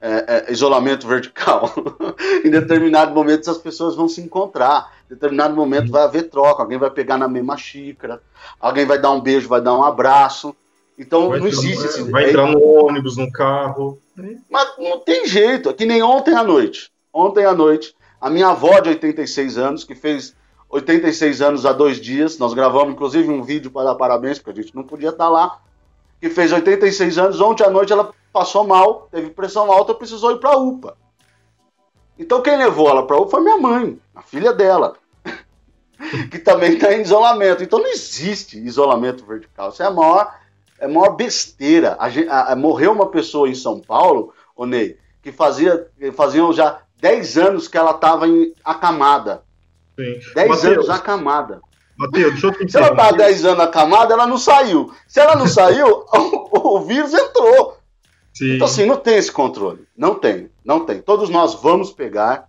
[0.00, 1.72] é, é, isolamento vertical.
[2.44, 4.92] em determinado momento as pessoas vão se encontrar.
[5.06, 8.22] Em determinado momento vai haver troca, alguém vai pegar na mesma xícara,
[8.58, 10.54] alguém vai dar um beijo, vai dar um abraço.
[10.98, 12.02] Então vai não existe esse.
[12.10, 13.98] Vai entrar no ônibus, no carro.
[14.50, 15.70] Mas não tem jeito.
[15.70, 16.90] É que nem ontem à noite.
[17.12, 20.34] Ontem à noite, a minha avó de 86 anos, que fez
[20.68, 24.62] 86 anos há dois dias, nós gravamos inclusive um vídeo para dar parabéns, porque a
[24.62, 25.58] gente não podia estar lá,
[26.20, 30.38] que fez 86 anos, ontem à noite ela passou mal, teve pressão alta, precisou ir
[30.38, 30.96] para a UPA.
[32.18, 34.94] Então quem levou ela para a UPA foi minha mãe, a filha dela,
[36.30, 37.62] que também está em isolamento.
[37.62, 39.70] Então não existe isolamento vertical.
[39.70, 40.34] Isso é a maior,
[40.78, 41.96] é a maior besteira.
[41.98, 46.82] A, a, a, morreu uma pessoa em São Paulo, o Ney, que fazia, faziam já
[47.00, 48.26] 10 anos que ela estava
[48.64, 49.42] acamada.
[49.98, 50.20] Sim.
[50.34, 51.60] 10 Mateus, anos acamada.
[51.96, 54.92] Matheus, deixa eu te Se ela tá há 10 anos acamada, ela não saiu.
[55.06, 57.79] Se ela não saiu, o, o vírus entrou.
[58.32, 58.54] Sim.
[58.54, 59.86] Então, assim, não tem esse controle.
[59.96, 61.00] Não tem, não tem.
[61.00, 62.48] Todos nós vamos pegar,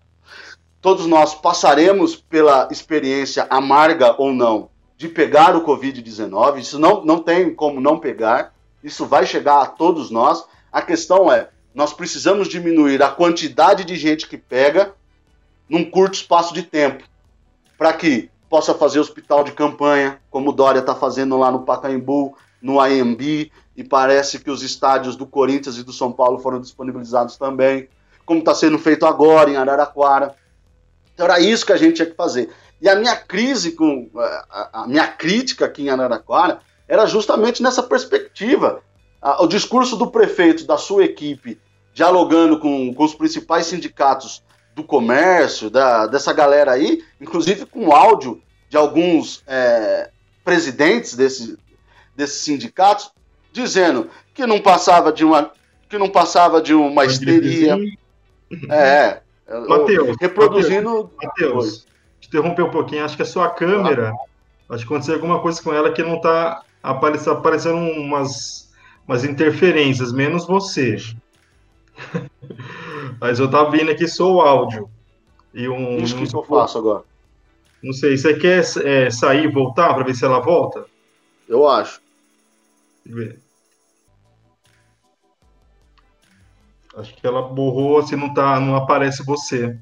[0.82, 6.60] todos nós passaremos pela experiência amarga ou não de pegar o Covid-19.
[6.60, 8.54] Isso não, não tem como não pegar.
[8.84, 10.46] Isso vai chegar a todos nós.
[10.72, 14.94] A questão é, nós precisamos diminuir a quantidade de gente que pega
[15.67, 17.04] num curto espaço de tempo,
[17.78, 22.36] para que possa fazer hospital de campanha, como o Dória está fazendo lá no Pacaembu,
[22.62, 27.38] no AMB, e parece que os estádios do Corinthians e do São Paulo foram disponibilizados
[27.38, 27.89] também,
[28.26, 30.36] como está sendo feito agora em Araraquara.
[31.13, 32.50] Então era isso que a gente tinha que fazer.
[32.82, 37.82] E a minha crise com a, a minha crítica aqui em Araraquara era justamente nessa
[37.82, 38.82] perspectiva.
[39.39, 41.60] o discurso do prefeito, da sua equipe,
[41.93, 44.43] dialogando com, com os principais sindicatos
[44.76, 50.10] do comércio, da, dessa galera aí, inclusive com áudio de alguns é,
[50.43, 51.58] presidentes desse,
[52.15, 53.12] desses sindicatos,
[53.52, 55.52] dizendo que não passava de uma
[55.89, 57.78] que não passava de uma histeria.
[58.69, 59.21] É,
[59.67, 61.12] Mateus, reproduzindo.
[61.21, 61.86] Matheus,
[62.26, 64.13] interromper um pouquinho, acho que a sua câmera,
[64.69, 68.71] acho que aconteceu alguma coisa com ela que não está aparecendo, aparecendo umas,
[69.06, 70.95] umas interferências, menos você.
[73.19, 74.89] Mas eu tava vendo aqui só o áudio.
[75.54, 77.04] E um, Isso que eu faço agora.
[77.84, 80.86] Não sei, você quer é, sair e voltar para ver se ela volta?
[81.52, 82.00] Eu acho.
[86.96, 89.78] Acho que ela borrou, se não tá, não aparece você.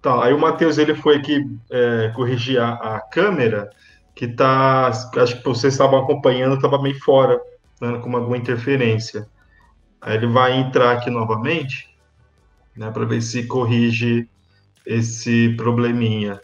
[0.00, 3.68] Tá, aí o Matheus ele foi aqui é, corrigir a, a, câmera,
[4.14, 4.86] que tá.
[4.88, 7.38] Acho que vocês estavam acompanhando, estava meio fora,
[7.78, 9.28] né, com alguma interferência.
[10.00, 11.94] Aí ele vai entrar aqui novamente,
[12.74, 14.26] né, para ver se corrige
[14.86, 16.40] esse probleminha.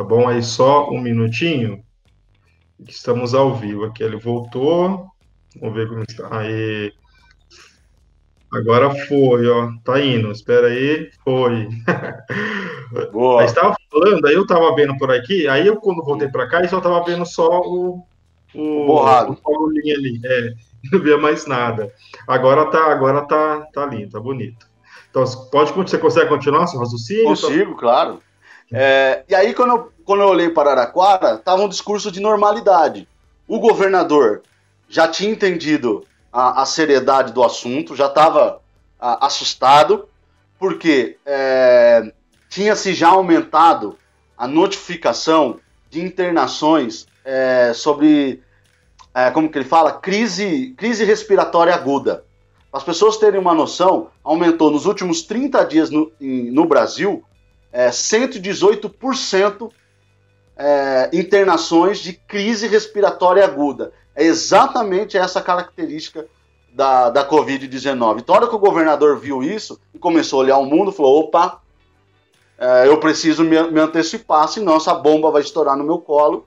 [0.00, 0.26] Tá bom?
[0.26, 1.84] Aí só um minutinho.
[2.88, 4.02] Estamos ao vivo aqui.
[4.02, 5.06] Ele voltou.
[5.60, 6.38] Vamos ver como está.
[6.38, 6.90] Aí.
[8.50, 9.68] Agora foi, ó.
[9.84, 10.32] Tá indo.
[10.32, 11.10] Espera aí.
[11.22, 11.68] Foi.
[13.12, 13.42] Boa.
[13.42, 15.46] Aí estava falando, aí eu estava vendo por aqui.
[15.46, 18.02] Aí eu, quando voltei para cá, eu só estava vendo só o.
[18.54, 19.32] O, Borrado.
[19.32, 20.18] o Paulinho ali.
[20.24, 20.54] É,
[20.90, 21.92] não via mais nada.
[22.26, 24.66] Agora tá, agora tá, tá lindo, tá bonito.
[25.10, 27.24] Então, pode, você consegue continuar seu raciocínio?
[27.24, 28.22] Consigo, claro.
[28.72, 33.08] É, e aí, quando eu, quando eu olhei para Araraquara, estava um discurso de normalidade.
[33.46, 34.42] O governador
[34.88, 38.60] já tinha entendido a, a seriedade do assunto, já estava
[38.98, 40.08] assustado,
[40.58, 42.12] porque é,
[42.48, 43.96] tinha-se já aumentado
[44.36, 48.42] a notificação de internações é, sobre,
[49.14, 52.24] é, como que ele fala, crise, crise respiratória aguda.
[52.70, 57.24] Para as pessoas terem uma noção, aumentou nos últimos 30 dias no, no Brasil
[57.72, 59.70] é, 118%
[60.56, 63.92] é, internações de crise respiratória aguda.
[64.14, 66.26] É exatamente essa característica
[66.72, 68.20] da, da Covid-19.
[68.20, 71.60] Então, hora que o governador viu isso e começou a olhar o mundo, falou: opa,
[72.58, 76.46] é, eu preciso me, me, antecipar, senão essa bomba vai estourar no meu colo.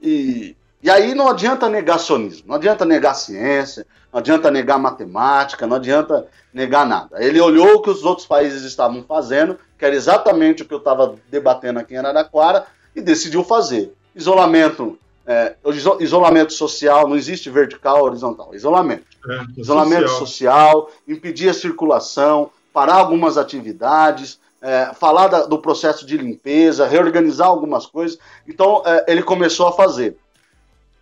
[0.00, 0.54] E,
[0.86, 6.28] e aí não adianta negacionismo, não adianta negar ciência, não adianta negar matemática, não adianta
[6.54, 7.20] negar nada.
[7.20, 10.78] Ele olhou o que os outros países estavam fazendo, que era exatamente o que eu
[10.78, 13.94] estava debatendo aqui em Araraquara, e decidiu fazer.
[14.14, 14.96] Isolamento,
[15.26, 15.56] é,
[15.98, 19.06] isolamento social, não existe vertical horizontal, isolamento.
[19.28, 20.70] É, isolamento social.
[20.70, 20.90] social.
[21.08, 27.86] impedir a circulação, parar algumas atividades, é, falar da, do processo de limpeza, reorganizar algumas
[27.86, 28.16] coisas.
[28.46, 30.16] Então, é, ele começou a fazer.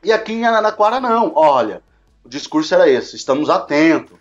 [0.04, 1.32] E aqui em Araraquara, não.
[1.34, 1.82] Olha,
[2.24, 4.16] o discurso era esse: estamos atentos,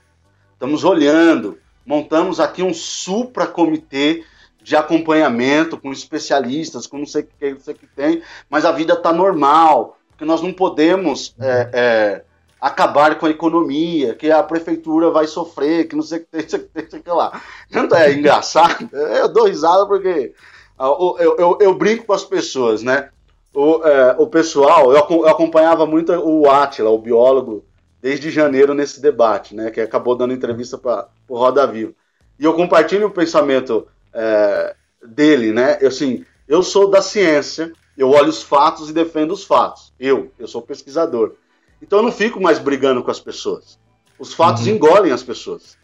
[0.54, 4.24] estamos olhando, montamos aqui um supra-comitê
[4.62, 8.64] de acompanhamento com especialistas, com não sei o que, não sei o que tem, mas
[8.64, 12.24] a vida está normal, porque nós não podemos é, é,
[12.62, 16.42] acabar com a economia, que a prefeitura vai sofrer, que não sei o que tem,
[16.44, 17.42] não sei o que tem, não sei o que lá.
[17.70, 20.34] Tanto é engraçado, eu dou risada porque
[20.80, 23.10] eu, eu, eu, eu brinco com as pessoas, né?
[23.54, 27.64] O, é, o pessoal, eu, eu acompanhava muito o Atila, o biólogo,
[28.02, 31.94] desde janeiro nesse debate, né, que acabou dando entrevista para o Roda Viva.
[32.40, 35.78] E eu compartilho o pensamento é, dele, né?
[35.80, 39.94] Eu, assim, eu sou da ciência, eu olho os fatos e defendo os fatos.
[40.00, 41.36] Eu, eu sou pesquisador.
[41.82, 43.80] Então eu não fico mais brigando com as pessoas.
[44.18, 44.74] Os fatos uhum.
[44.74, 45.78] engolem as pessoas.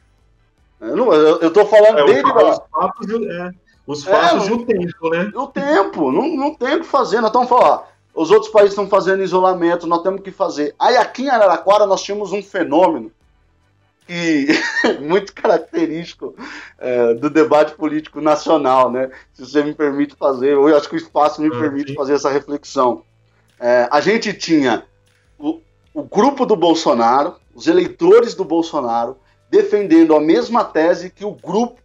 [0.82, 2.32] Eu, tô falando é, desde...
[2.32, 3.51] Os fatos, é,
[3.89, 5.32] os fatos é, e o tempo, né?
[5.34, 7.21] O tempo, não, não tem o que fazer.
[7.21, 7.82] Nós estamos falando,
[8.13, 10.75] os outros países estão fazendo isolamento, nós temos que fazer.
[10.78, 13.12] Aí aqui em Araraquara nós tínhamos um fenômeno
[14.06, 14.45] que
[15.02, 16.36] muito característico
[16.78, 19.10] é, do debate político nacional, né?
[19.34, 22.30] Se você me permite fazer, eu acho que o espaço me ah, permite fazer essa
[22.30, 23.02] reflexão.
[23.60, 24.84] É, a gente tinha
[25.39, 25.62] o,
[25.95, 29.17] o grupo do Bolsonaro, os eleitores do Bolsonaro,
[29.49, 31.82] defendendo a mesma tese que o grupo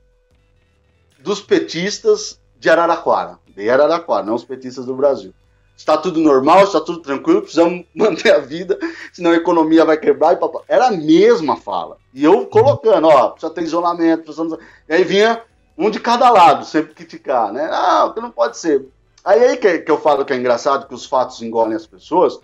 [1.24, 5.32] dos petistas de Araraquara, de Araraquara, não os petistas do Brasil.
[5.74, 8.78] Está tudo normal, está tudo tranquilo, precisamos manter a vida,
[9.10, 10.34] senão a economia vai quebrar.
[10.34, 10.60] E papá.
[10.68, 11.96] Era a mesma fala.
[12.12, 14.58] E eu colocando, ó, precisa ter isolamento, precisamos...
[14.86, 15.42] E aí vinha
[15.76, 17.68] um de cada lado, sempre criticar, né?
[17.72, 18.86] Ah, que não pode ser.
[19.24, 22.38] Aí aí que, que eu falo que é engraçado, que os fatos engolem as pessoas,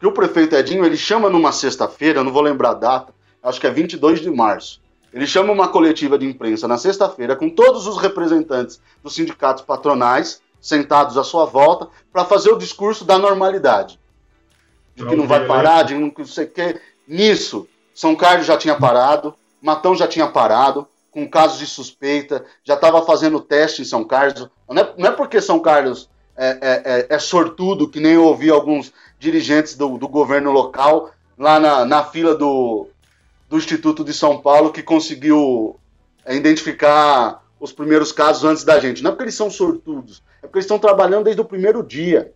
[0.00, 3.66] que o prefeito Edinho, ele chama numa sexta-feira, não vou lembrar a data, acho que
[3.66, 4.81] é 22 de março,
[5.12, 10.40] ele chama uma coletiva de imprensa na sexta-feira com todos os representantes dos sindicatos patronais
[10.60, 13.98] sentados à sua volta para fazer o discurso da normalidade.
[14.94, 16.80] De que não vai parar, de não sei o que.
[17.06, 22.74] Nisso, São Carlos já tinha parado, Matão já tinha parado, com casos de suspeita, já
[22.74, 24.48] estava fazendo teste em São Carlos.
[24.68, 28.24] Não é, não é porque São Carlos é, é, é, é sortudo, que nem eu
[28.24, 32.88] ouvi alguns dirigentes do, do governo local lá na, na fila do,
[33.52, 35.78] do Instituto de São Paulo que conseguiu
[36.24, 39.02] é, identificar os primeiros casos antes da gente.
[39.02, 42.32] Não é porque eles são sortudos, é porque eles estão trabalhando desde o primeiro dia.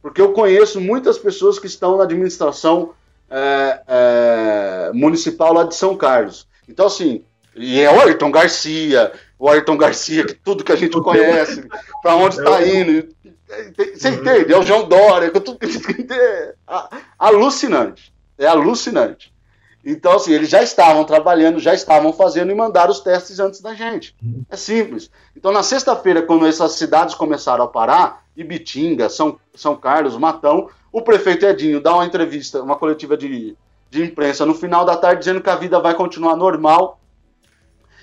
[0.00, 2.94] Porque eu conheço muitas pessoas que estão na administração
[3.28, 6.48] é, é, municipal lá de São Carlos.
[6.66, 7.22] Então, assim,
[7.54, 11.68] e é o Ayrton Garcia, o Ayrton Garcia, que tudo que a gente conhece,
[12.02, 13.08] para onde está é indo.
[13.94, 14.54] Você entende?
[14.54, 16.54] É o João Dória, que tudo que a gente é
[17.18, 18.10] alucinante.
[18.38, 19.35] É alucinante.
[19.88, 23.72] Então, assim, eles já estavam trabalhando, já estavam fazendo e mandaram os testes antes da
[23.72, 24.16] gente.
[24.50, 25.08] É simples.
[25.36, 31.02] Então, na sexta-feira, quando essas cidades começaram a parar, Ibitinga, São, São Carlos, Matão, o
[31.02, 33.56] prefeito Edinho dá uma entrevista, uma coletiva de,
[33.88, 36.98] de imprensa no final da tarde, dizendo que a vida vai continuar normal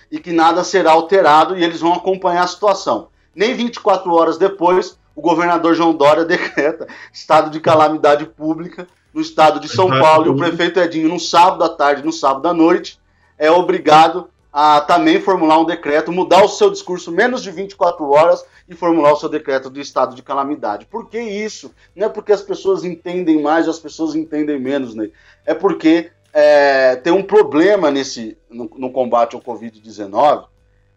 [0.09, 3.09] e que nada será alterado e eles vão acompanhar a situação.
[3.35, 9.59] Nem 24 horas depois, o governador João Dória decreta estado de calamidade pública no estado
[9.59, 12.99] de São Paulo, e o prefeito Edinho, no sábado à tarde, no sábado à noite,
[13.37, 18.45] é obrigado a também formular um decreto, mudar o seu discurso menos de 24 horas
[18.69, 20.85] e formular o seu decreto de estado de calamidade.
[20.85, 21.73] Por que isso?
[21.95, 25.09] Não é porque as pessoas entendem mais ou as pessoas entendem menos, né?
[25.43, 30.45] É porque é, tem um problema nesse no, no combate ao Covid-19,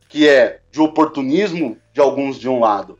[0.08, 2.98] que é de oportunismo de alguns de um lado,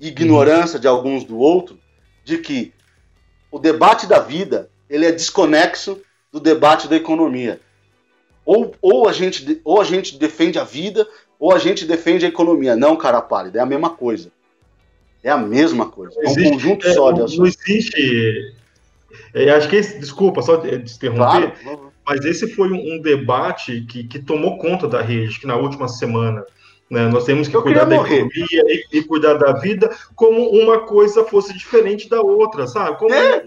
[0.00, 1.78] ignorância de alguns do outro,
[2.24, 2.72] de que
[3.52, 6.00] o debate da vida ele é desconexo
[6.32, 7.60] do debate da economia.
[8.44, 11.06] Ou, ou, a gente, ou a gente defende a vida,
[11.38, 12.74] ou a gente defende a economia.
[12.74, 14.32] Não, cara pálida, é a mesma coisa.
[15.22, 16.18] É a mesma coisa.
[16.18, 17.38] É um existe, conjunto é, só de assuntos.
[17.38, 18.54] Não existe.
[19.34, 21.92] É, acho que esse, desculpa, só interromper, claro.
[22.04, 25.86] mas esse foi um, um, debate que, que tomou conta da rede, que na última
[25.86, 26.44] semana.
[26.92, 28.16] Né, nós temos que Eu cuidar da morrer.
[28.16, 32.98] economia e, e, cuidar da vida como uma coisa fosse diferente da outra, sabe?
[32.98, 33.42] Como, é.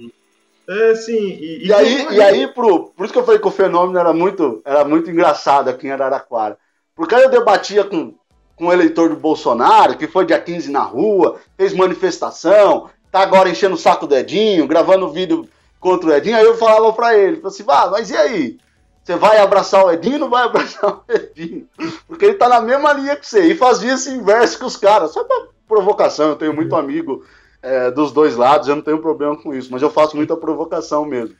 [0.67, 1.13] É, sim.
[1.13, 3.99] E, e, e aí, e aí pro, por isso que eu falei que o fenômeno
[3.99, 6.57] era muito, era muito engraçado aqui em Araraquara.
[6.95, 8.15] Porque aí eu debatia com,
[8.55, 13.47] com o eleitor do Bolsonaro, que foi dia 15 na rua, fez manifestação, tá agora
[13.47, 15.47] enchendo o saco do Edinho, gravando vídeo
[15.79, 16.35] contra o Edinho.
[16.35, 18.57] Aí eu falava pra ele, falei assim, vá, mas e aí?
[19.05, 21.69] Você vai abraçar o Edinho ou não vai abraçar o Edinho?
[22.07, 23.45] Porque ele tá na mesma linha que você.
[23.45, 26.29] E fazia esse inverso com os caras, só pra provocação.
[26.29, 27.23] Eu tenho muito amigo
[27.61, 31.05] é, dos dois lados, eu não tenho problema com isso, mas eu faço muita provocação
[31.05, 31.35] mesmo.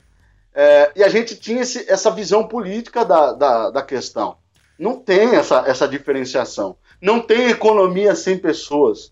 [0.53, 4.37] É, e a gente tinha esse, essa visão política da, da, da, questão.
[4.77, 6.77] Não tem essa, essa diferenciação.
[7.01, 9.11] Não tem economia sem pessoas.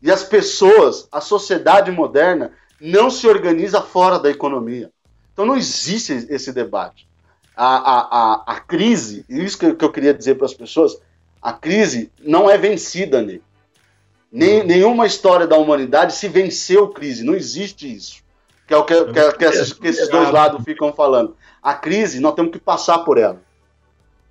[0.00, 4.92] E as pessoas, a sociedade moderna, não se organiza fora da economia.
[5.32, 7.09] Então não existe esse debate.
[7.62, 7.74] A,
[8.46, 10.98] a, a, crise, isso que, eu queria dizer para as pessoas,
[11.42, 13.42] a crise não é vencida, Ney.
[14.32, 18.22] Nem, nenhuma história da humanidade se venceu crise, não existe isso.
[18.66, 21.36] Que é o que, que, que, esses, que esses dois lados ficam falando.
[21.62, 23.42] A crise, nós temos que passar por ela.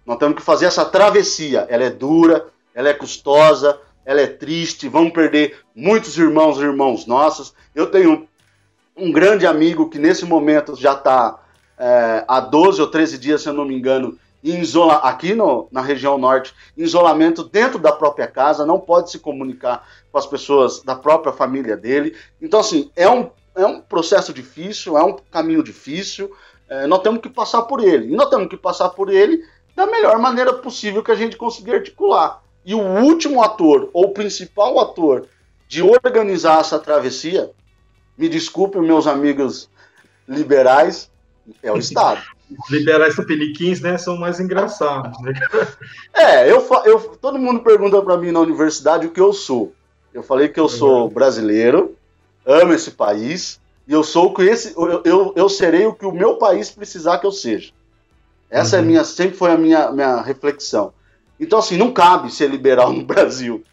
[0.06, 1.68] Nós temos que fazer essa travessia.
[1.70, 7.06] Ela é dura, ela é custosa, ela é triste, vamos perder muitos irmãos e irmãos
[7.06, 7.54] nossos.
[7.76, 8.28] Eu tenho
[8.98, 11.40] um grande amigo que nesse momento já está
[11.80, 15.68] é, há 12 ou 13 dias, se eu não me engano, em isola aqui no,
[15.72, 20.26] na região norte, em isolamento dentro da própria casa, não pode se comunicar com as
[20.26, 22.16] pessoas da própria família dele.
[22.42, 26.32] Então, assim, é um, é um processo difícil, é um caminho difícil,
[26.70, 28.14] é, nós temos que passar por ele.
[28.14, 29.44] E nós temos que passar por ele
[29.76, 32.42] da melhor maneira possível que a gente conseguir articular.
[32.66, 35.28] E o último ator, ou principal ator,
[35.68, 37.52] de organizar essa travessia,
[38.18, 39.70] me desculpem, meus amigos
[40.28, 41.10] liberais,
[41.62, 42.22] é o Estado.
[42.70, 45.22] liberar essa peliquins, né, são mais engraçados.
[45.22, 45.34] Né?
[46.14, 49.74] É, eu, eu, todo mundo pergunta para mim na universidade o que eu sou.
[50.14, 51.96] Eu falei que eu sou brasileiro,
[52.46, 56.06] amo esse país, e eu sou o que esse, eu, eu, eu serei o que
[56.06, 57.72] o meu país precisar que eu seja.
[58.50, 58.84] Essa uhum.
[58.84, 60.92] é minha, sempre foi a minha, minha reflexão.
[61.40, 63.64] Então, assim, não cabe ser liberal no Brasil.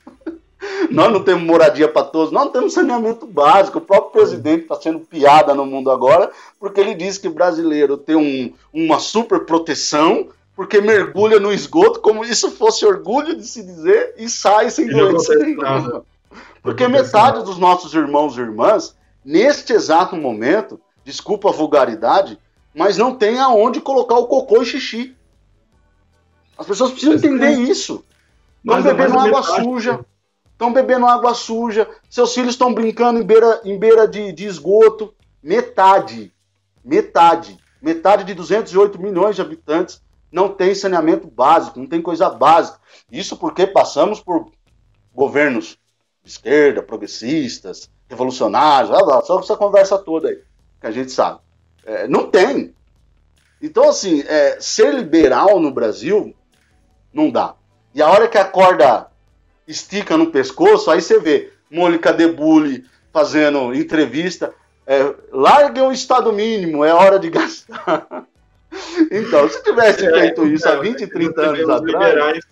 [0.90, 3.78] Nós não temos moradia para todos, nós não temos saneamento básico.
[3.78, 8.16] O próprio presidente está sendo piada no mundo agora, porque ele diz que brasileiro tem
[8.16, 14.14] um, uma super proteção, porque mergulha no esgoto como isso fosse orgulho de se dizer
[14.16, 16.04] e sai sem doença nenhuma.
[16.62, 22.38] Porque metade dos nossos irmãos e irmãs, neste exato momento, desculpa a vulgaridade,
[22.74, 25.14] mas não tem aonde colocar o cocô e xixi.
[26.58, 28.04] As pessoas precisam entender isso.
[28.64, 29.62] Estão bebendo água metade.
[29.62, 30.00] suja.
[30.56, 31.86] Estão bebendo água suja.
[32.08, 35.14] Seus filhos estão brincando em beira, em beira de, de esgoto.
[35.42, 36.32] Metade.
[36.82, 37.58] Metade.
[37.82, 40.00] Metade de 208 milhões de habitantes
[40.32, 42.80] não tem saneamento básico, não tem coisa básica.
[43.12, 44.50] Isso porque passamos por
[45.14, 45.78] governos
[46.24, 48.96] de esquerda, progressistas, revolucionários,
[49.26, 50.42] só essa conversa toda aí,
[50.80, 51.40] que a gente sabe.
[51.84, 52.74] É, não tem.
[53.60, 56.34] Então, assim, é, ser liberal no Brasil
[57.12, 57.54] não dá.
[57.94, 59.10] E a hora que a corda
[59.66, 64.52] estica no pescoço, aí você vê Mônica Debulli fazendo entrevista.
[64.86, 68.26] É, largue o Estado mínimo, é hora de gastar.
[69.10, 71.84] então, se tivesse é, feito isso há 20, 30 anos atrás.
[71.84, 72.44] Liberais,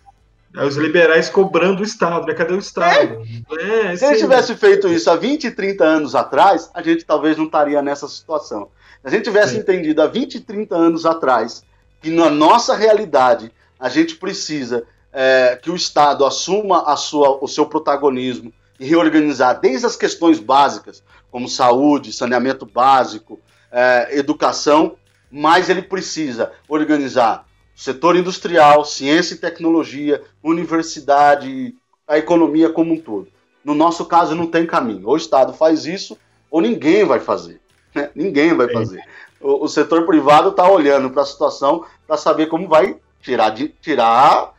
[0.56, 2.34] é, os liberais cobrando o Estado, né?
[2.34, 3.22] Cadê o Estado?
[3.58, 7.36] É, é se ele tivesse feito isso há 20, 30 anos atrás, a gente talvez
[7.36, 8.68] não estaria nessa situação.
[9.02, 11.62] Se a gente tivesse entendido há 20, 30 anos atrás
[12.00, 14.84] que na nossa realidade a gente precisa
[15.14, 20.40] é, que o Estado assuma a sua, o seu protagonismo e reorganizar desde as questões
[20.40, 23.38] básicas, como saúde, saneamento básico,
[23.70, 24.96] é, educação,
[25.30, 27.46] mas ele precisa organizar
[27.76, 31.74] o setor industrial, ciência e tecnologia, universidade,
[32.06, 33.28] a economia como um todo.
[33.64, 35.06] No nosso caso, não tem caminho.
[35.06, 36.18] Ou o Estado faz isso,
[36.50, 37.60] ou ninguém vai fazer.
[37.94, 38.10] Né?
[38.14, 39.02] Ninguém vai fazer.
[39.40, 43.68] O, o setor privado está olhando para a situação para saber como vai tirar, de,
[43.80, 44.53] tirar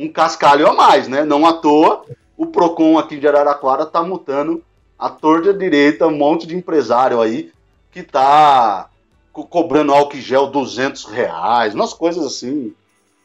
[0.00, 1.24] um cascalho a mais, né?
[1.24, 2.04] Não à toa,
[2.36, 4.64] o PROCON aqui de Araraquara está mutando
[4.98, 7.52] a torta direita um monte de empresário aí
[7.92, 8.88] que está
[9.32, 12.74] co cobrando álcool gel 200 reais, umas coisas assim.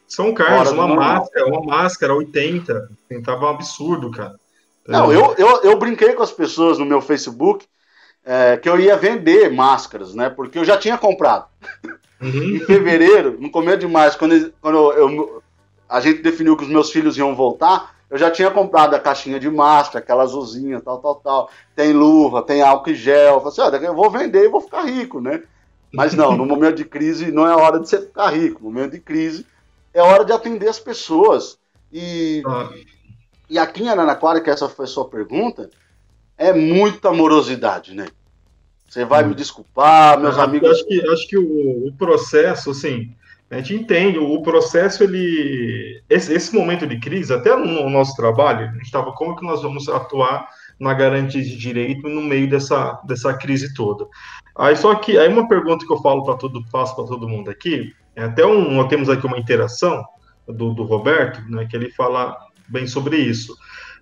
[0.08, 2.90] São Carlos, uma máscara, uma máscara 80,
[3.24, 4.36] tava um absurdo, cara.
[4.88, 5.16] Não, é.
[5.16, 7.66] eu, eu, eu brinquei com as pessoas no meu Facebook
[8.24, 10.30] é, que eu ia vender máscaras, né?
[10.30, 11.46] Porque eu já tinha comprado.
[12.22, 12.56] Uhum.
[12.56, 15.44] em fevereiro, no começo de março, quando, quando eu, eu,
[15.96, 19.40] a gente definiu que os meus filhos iam voltar, eu já tinha comprado a caixinha
[19.40, 21.50] de máscara, aquela azulzinha, tal, tal, tal.
[21.74, 23.36] Tem luva, tem álcool e gel.
[23.36, 25.42] Eu falei assim, eu vou vender e vou ficar rico, né?
[25.94, 28.62] Mas não, no momento de crise não é hora de você ficar rico.
[28.62, 29.46] No momento de crise
[29.94, 31.58] é hora de atender as pessoas.
[31.90, 32.70] E, ah.
[33.50, 35.70] e aqui em Araraquara, que essa foi a sua pergunta,
[36.38, 38.08] é muita morosidade, né?
[38.90, 39.30] Você vai hum.
[39.30, 40.70] me desculpar, meus ah, amigos.
[40.72, 43.16] Acho que, acho que o, o, processo, assim,
[43.50, 46.02] a gente entende, o processo, ele.
[46.10, 49.62] Esse, esse momento de crise, até no nosso trabalho, a gente estava como que nós
[49.62, 50.48] vamos atuar
[50.80, 54.08] na garantia de direito no meio dessa, dessa crise toda.
[54.58, 57.50] Aí só que aí uma pergunta que eu falo para todo faço para todo mundo
[57.50, 60.04] aqui, é até um, nós temos aqui uma interação
[60.48, 62.38] do, do Roberto, né, que ele fala
[62.68, 63.56] bem sobre isso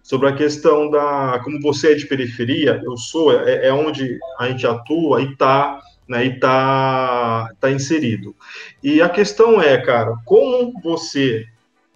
[0.04, 4.50] sobre a questão da como você é de periferia, eu sou, é, é onde a
[4.50, 8.36] gente atua e está né, e tá, tá inserido.
[8.82, 11.46] E a questão é, cara, como você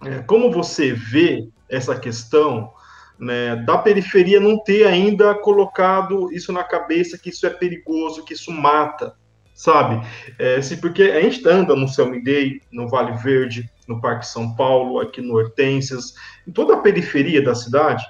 [0.05, 2.71] é, como você vê essa questão
[3.19, 8.33] né, da periferia não ter ainda colocado isso na cabeça que isso é perigoso, que
[8.33, 9.15] isso mata,
[9.55, 10.05] sabe?
[10.37, 14.55] É, se, porque a gente anda no Selmy Day, no Vale Verde, no Parque São
[14.55, 16.13] Paulo, aqui no Hortências,
[16.47, 18.05] em toda a periferia da cidade,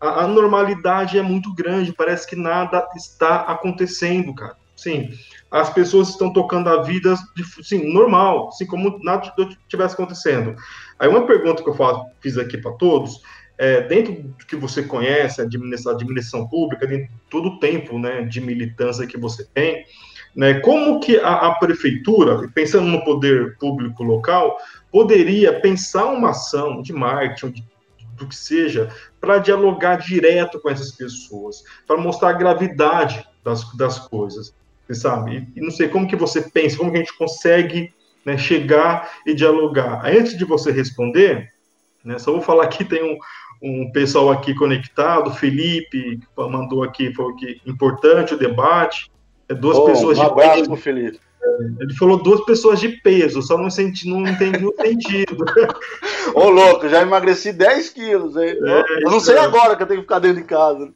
[0.00, 4.56] a, a normalidade é muito grande, parece que nada está acontecendo, cara.
[4.74, 5.10] Sim,
[5.50, 9.32] as pessoas estão tocando a vida de, normal, assim como nada
[9.62, 10.56] estivesse acontecendo.
[10.98, 13.20] Aí uma pergunta que eu faço, fiz aqui para todos,
[13.58, 18.22] é, dentro do que você conhece, a administração, administração pública, de todo o tempo né,
[18.22, 19.84] de militância que você tem,
[20.34, 24.56] né, como que a, a, prefeitura, pensando no poder público local,
[24.90, 27.64] poderia pensar uma ação de marketing, de,
[28.12, 33.98] do que seja, para dialogar direto com essas pessoas, para mostrar a gravidade das, das
[33.98, 34.54] coisas,
[34.86, 35.48] você sabe?
[35.54, 37.92] E, não sei como que você pensa, como que a gente consegue
[38.24, 40.04] né, chegar e dialogar.
[40.04, 41.50] Antes de você responder,
[42.04, 43.18] né, só vou falar aqui, tem um,
[43.62, 49.10] um pessoal aqui conectado, Felipe mandou aqui, falou que importante o debate,
[49.48, 51.20] é duas Bom, pessoas um abraço de Felipe.
[51.80, 55.44] Ele falou duas pessoas de peso, só não, senti, não entendi o sentido.
[56.34, 58.36] Ô, louco, já emagreci 10 quilos.
[58.36, 58.56] Hein?
[58.62, 59.40] É, eu não sei é.
[59.40, 60.92] agora que eu tenho que ficar dentro de casa.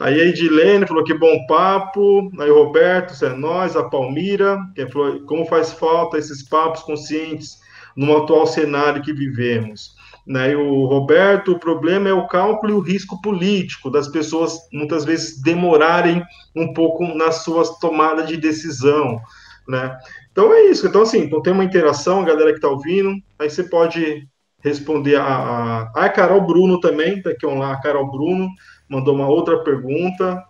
[0.00, 2.30] Aí a Edilene falou que bom papo.
[2.40, 7.58] Aí o Roberto, é nós, a Palmira, que falou como faz falta esses papos conscientes
[7.96, 9.96] no atual cenário que vivemos.
[10.28, 10.52] Né?
[10.52, 15.02] E o Roberto, o problema é o cálculo e o risco político das pessoas muitas
[15.02, 16.22] vezes demorarem
[16.54, 19.18] um pouco nas suas tomadas de decisão.
[19.66, 19.96] Né?
[20.30, 20.86] Então é isso.
[20.86, 24.28] Então, assim, então tem uma interação, a galera que está ouvindo, aí você pode
[24.62, 28.48] responder a, a, a Carol Bruno também, daqui tá lá, a Carol Bruno
[28.88, 30.42] mandou uma outra pergunta,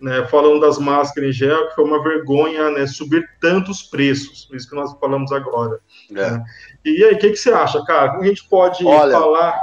[0.00, 4.68] né, falando das máscaras em gel, que foi uma vergonha né, subir tantos preços, isso
[4.68, 5.78] que nós falamos agora.
[6.10, 6.14] É.
[6.14, 6.44] Né?
[6.84, 8.10] E aí, o que, que, você acha, cara?
[8.10, 9.12] Como a gente pode Olha...
[9.12, 9.62] falar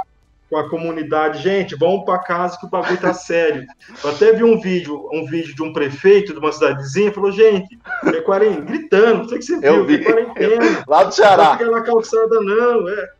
[0.52, 3.64] com a comunidade, gente, vamos para casa que o bagulho tá sério.
[4.04, 7.78] Eu até vi um vídeo, um vídeo de um prefeito de uma cidadezinha, falou, gente,
[8.04, 10.04] é quarentena, gritando, não sei que você viu, eu vi.
[10.04, 10.84] quarentena.
[10.86, 11.58] Lá do Ceará.
[11.58, 13.10] Não na calçada não, é.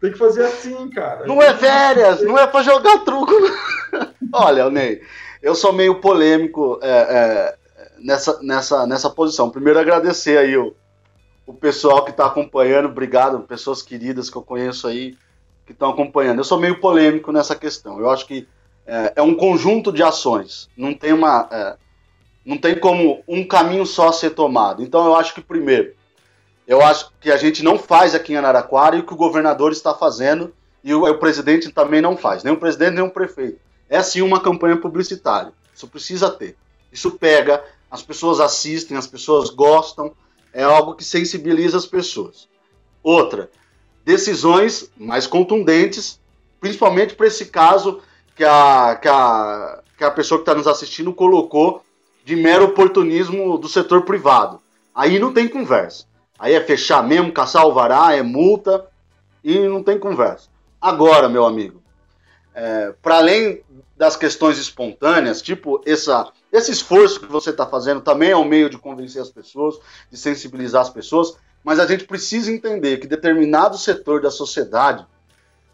[0.00, 1.26] Tem que fazer assim, cara.
[1.26, 3.32] Não é férias, não é para jogar truco.
[4.32, 5.00] Olha, Ney,
[5.42, 7.56] eu sou meio polêmico é, é,
[7.98, 9.50] nessa, nessa, nessa posição.
[9.50, 10.74] Primeiro, agradecer aí o,
[11.46, 15.16] o pessoal que está acompanhando, obrigado, pessoas queridas que eu conheço aí
[15.66, 16.38] que estão acompanhando.
[16.38, 17.98] Eu sou meio polêmico nessa questão.
[17.98, 18.48] Eu acho que
[18.86, 20.68] é, é um conjunto de ações.
[20.76, 21.76] Não tem uma, é,
[22.44, 24.82] não tem como um caminho só ser tomado.
[24.82, 25.98] Então, eu acho que primeiro
[26.68, 29.72] eu acho que a gente não faz aqui em Araraquara e o que o governador
[29.72, 33.58] está fazendo e o, o presidente também não faz, nem o presidente nem o prefeito.
[33.88, 35.52] É sim uma campanha publicitária.
[35.74, 36.56] Isso precisa ter.
[36.92, 40.12] Isso pega, as pessoas assistem, as pessoas gostam,
[40.52, 42.48] é algo que sensibiliza as pessoas.
[43.02, 43.50] Outra,
[44.04, 46.20] decisões mais contundentes,
[46.60, 48.00] principalmente para esse caso
[48.34, 51.82] que a, que a, que a pessoa que está nos assistindo colocou
[52.24, 54.60] de mero oportunismo do setor privado.
[54.94, 56.04] Aí não tem conversa.
[56.38, 58.86] Aí é fechar mesmo, caçar alvará, é multa
[59.42, 60.48] e não tem conversa.
[60.80, 61.77] Agora, meu amigo,
[62.58, 63.62] é, para além
[63.96, 68.68] das questões espontâneas, tipo essa, esse esforço que você está fazendo também é um meio
[68.68, 69.78] de convencer as pessoas,
[70.10, 75.06] de sensibilizar as pessoas, mas a gente precisa entender que determinado setor da sociedade,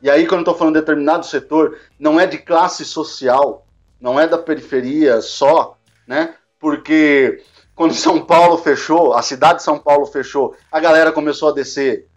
[0.02, 3.66] e aí quando eu estou falando de determinado setor, não é de classe social,
[3.98, 6.34] não é da periferia só, né?
[6.60, 7.42] Porque
[7.74, 12.08] quando São Paulo fechou, a cidade de São Paulo fechou, a galera começou a descer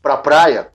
[0.00, 0.68] para a praia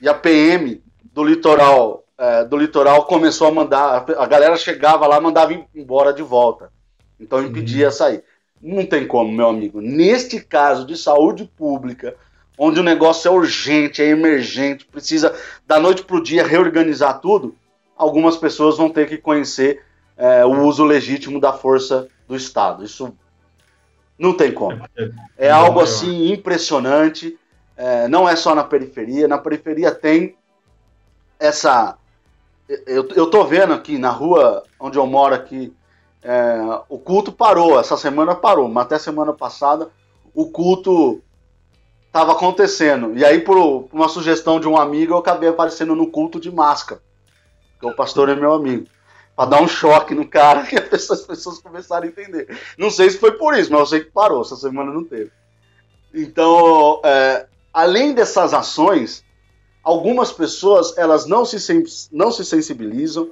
[0.00, 0.82] e a PM
[1.12, 6.22] do litoral é, do litoral começou a mandar, a galera chegava lá, mandava embora de
[6.22, 6.70] volta.
[7.18, 7.92] Então impedia uhum.
[7.92, 8.24] sair.
[8.60, 9.80] Não tem como, meu amigo.
[9.80, 12.16] Neste caso de saúde pública,
[12.58, 15.34] onde o negócio é urgente, é emergente, precisa
[15.66, 17.54] da noite para o dia reorganizar tudo,
[17.96, 19.84] algumas pessoas vão ter que conhecer
[20.16, 22.84] é, o uso legítimo da força do Estado.
[22.84, 23.14] Isso
[24.18, 24.84] não tem como.
[24.96, 27.38] É, é algo assim impressionante.
[27.76, 29.28] É, não é só na periferia.
[29.28, 30.36] Na periferia tem
[31.38, 31.96] essa.
[32.68, 35.74] Eu, eu tô vendo aqui na rua onde eu moro aqui,
[36.22, 36.58] é,
[36.88, 37.78] o culto parou.
[37.78, 39.90] Essa semana parou, mas até semana passada
[40.34, 41.22] o culto
[42.06, 43.16] estava acontecendo.
[43.16, 47.00] E aí, por, uma sugestão de um amigo, eu acabei aparecendo no culto de máscara.
[47.72, 48.86] Porque o pastor é meu amigo
[49.38, 52.58] para dar um choque no cara que as pessoas, as pessoas começaram a entender.
[52.76, 55.30] Não sei se foi por isso, mas eu sei que parou, essa semana não teve.
[56.12, 59.24] Então, é, além dessas ações,
[59.88, 61.56] algumas pessoas elas não se,
[62.12, 63.30] não se sensibilizam,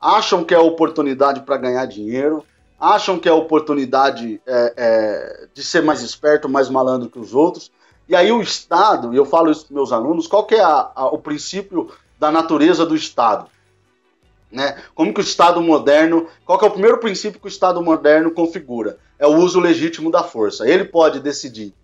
[0.00, 2.44] acham que é oportunidade para ganhar dinheiro,
[2.78, 7.72] acham que é oportunidade é, é, de ser mais esperto, mais malandro que os outros.
[8.08, 10.92] E aí o Estado, e eu falo isso para meus alunos, qual que é a,
[10.94, 11.90] a, o princípio
[12.20, 13.50] da natureza do Estado?
[14.48, 14.80] Né?
[14.94, 18.30] Como que o Estado moderno, qual que é o primeiro princípio que o Estado moderno
[18.30, 18.96] configura?
[19.18, 20.68] É o uso legítimo da força.
[20.68, 21.74] Ele pode decidir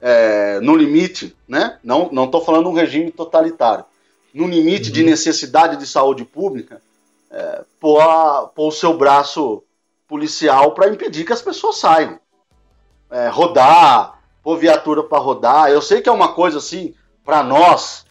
[0.00, 1.78] é, no limite, né?
[1.82, 3.84] não estou falando um regime totalitário,
[4.32, 4.94] no limite uhum.
[4.94, 6.80] de necessidade de saúde pública,
[7.30, 9.62] é, pôr, a, pôr o seu braço
[10.08, 12.18] policial para impedir que as pessoas saiam.
[13.10, 15.70] É, rodar, pôr viatura para rodar.
[15.70, 16.94] Eu sei que é uma coisa assim,
[17.24, 18.04] para nós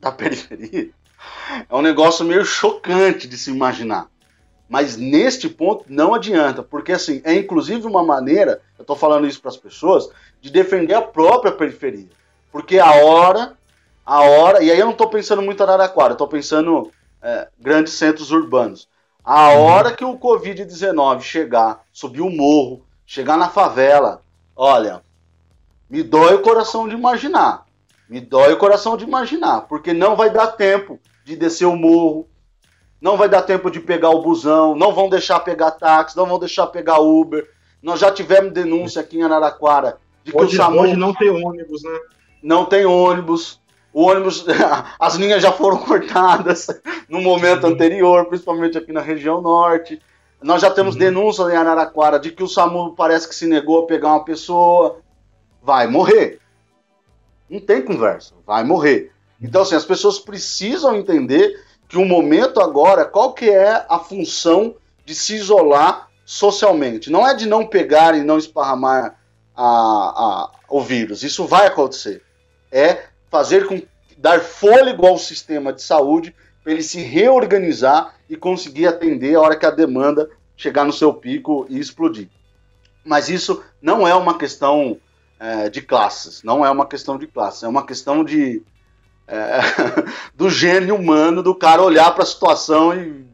[0.00, 0.90] da periferia,
[1.68, 4.11] é um negócio meio chocante de se imaginar.
[4.72, 9.38] Mas neste ponto não adianta, porque assim, é inclusive uma maneira, eu estou falando isso
[9.38, 10.08] para as pessoas,
[10.40, 12.08] de defender a própria periferia.
[12.50, 13.52] Porque a hora,
[14.02, 17.48] a hora, e aí eu não estou pensando muito em Araraquara, eu estou pensando é,
[17.60, 18.88] grandes centros urbanos.
[19.22, 19.60] A uhum.
[19.60, 24.22] hora que o Covid-19 chegar, subir o morro, chegar na favela,
[24.56, 25.02] olha,
[25.90, 27.66] me dói o coração de imaginar.
[28.08, 32.26] Me dói o coração de imaginar, porque não vai dar tempo de descer o morro,
[33.02, 36.38] não vai dar tempo de pegar o busão, não vão deixar pegar táxi, não vão
[36.38, 37.50] deixar pegar Uber.
[37.82, 40.82] Nós já tivemos denúncia aqui em Araraquara de que hoje, o SAMU...
[40.82, 41.98] Hoje não tem ônibus, né?
[42.40, 43.60] Não tem ônibus.
[43.92, 44.46] O ônibus,
[45.00, 46.68] as linhas já foram cortadas
[47.08, 50.00] no momento anterior, principalmente aqui na região norte.
[50.40, 51.00] Nós já temos uhum.
[51.00, 55.00] denúncias em Araraquara de que o SAMU parece que se negou a pegar uma pessoa.
[55.60, 56.38] Vai morrer.
[57.50, 59.10] Não tem conversa, vai morrer.
[59.40, 61.52] Então, assim, as pessoas precisam entender
[61.92, 67.10] que o momento agora, qual que é a função de se isolar socialmente?
[67.10, 69.20] Não é de não pegar e não esparramar
[69.54, 71.22] a, a, o vírus.
[71.22, 72.22] Isso vai acontecer.
[72.72, 73.82] É fazer com
[74.16, 76.34] dar fôlego ao sistema de saúde
[76.64, 81.12] para ele se reorganizar e conseguir atender a hora que a demanda chegar no seu
[81.12, 82.30] pico e explodir.
[83.04, 84.96] Mas isso não é uma questão
[85.38, 88.62] é, de classes, não é uma questão de classes, é uma questão de
[89.32, 89.60] é,
[90.36, 93.24] do gênio humano do cara olhar para a situação e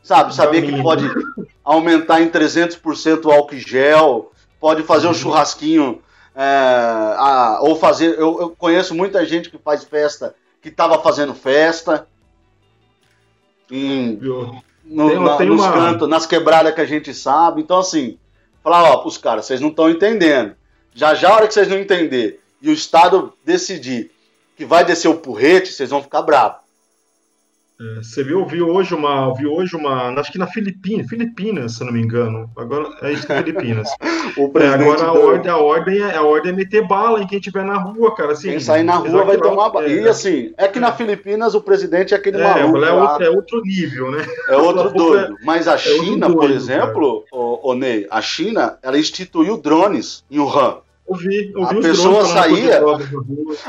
[0.00, 1.04] sabe saber que pode
[1.64, 4.30] aumentar em 300% o álcool gel,
[4.60, 6.00] pode fazer um churrasquinho
[6.36, 8.16] é, a, ou fazer.
[8.16, 12.06] Eu, eu, conheço muita gente que faz festa que estava fazendo festa.
[13.70, 14.18] Em,
[14.84, 15.72] no, tem, na, tem nos uma...
[15.72, 17.60] cantos, nas quebradas que a gente sabe.
[17.60, 18.18] Então, assim,
[18.62, 20.54] falar, ó, pros caras, vocês não estão entendendo.
[20.94, 24.10] Já já a hora que vocês não entender e o Estado decidir
[24.60, 26.60] que vai descer o porrete, vocês vão ficar bravos.
[27.80, 31.82] É, você viu, viu hoje uma, viu hoje uma, acho que na Filipinas, Filipinas, se
[31.82, 32.50] não me engano.
[32.54, 33.88] Agora é isso Filipinas.
[34.04, 37.64] é, agora a ordem, a ordem é a ordem é meter bala em quem estiver
[37.64, 38.32] na rua, cara.
[38.32, 39.86] Assim, quem sair na rua vai tomar bala.
[39.86, 42.84] É, e assim, é que na Filipinas o presidente é aquele é, maluco.
[42.84, 44.26] É outro, é outro nível, né?
[44.46, 45.36] É outro doido.
[45.42, 50.38] Mas a China, doido, por exemplo, o, o Ney, a China, ela instituiu drones em
[50.38, 50.82] Wuhan.
[51.10, 52.80] Ouvi, ouvi a pessoa saía,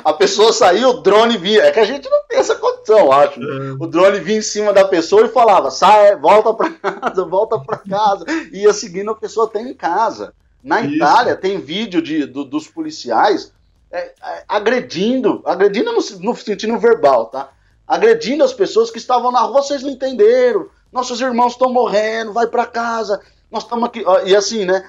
[0.03, 1.63] a pessoa saía, o drone vinha.
[1.63, 3.41] É que a gente não tem essa condição, acho.
[3.41, 3.71] É.
[3.79, 6.69] O drone vinha em cima da pessoa e falava: sai, volta para
[7.01, 8.25] casa, volta para casa.
[8.53, 10.35] Ia seguindo a pessoa até em casa.
[10.63, 10.97] Na Isso.
[10.97, 13.51] Itália tem vídeo de, do, dos policiais
[13.91, 17.49] é, é, agredindo, agredindo no, no sentido verbal, tá?
[17.87, 20.67] Agredindo as pessoas que estavam na rua, vocês não entenderam.
[20.91, 23.19] Nossos irmãos estão morrendo, vai para casa.
[23.49, 24.03] Nós estamos aqui.
[24.25, 24.87] E assim, né?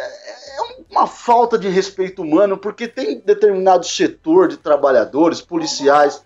[0.00, 6.22] É, uma falta de respeito humano, porque tem determinado setor de trabalhadores, policiais,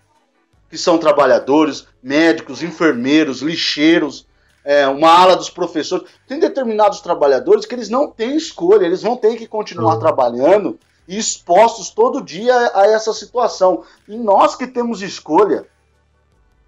[0.69, 4.27] que são trabalhadores, médicos, enfermeiros, lixeiros,
[4.63, 6.07] é, uma ala dos professores.
[6.27, 9.99] Tem determinados trabalhadores que eles não têm escolha, eles vão ter que continuar uhum.
[9.99, 13.83] trabalhando e expostos todo dia a essa situação.
[14.07, 15.65] E nós que temos escolha,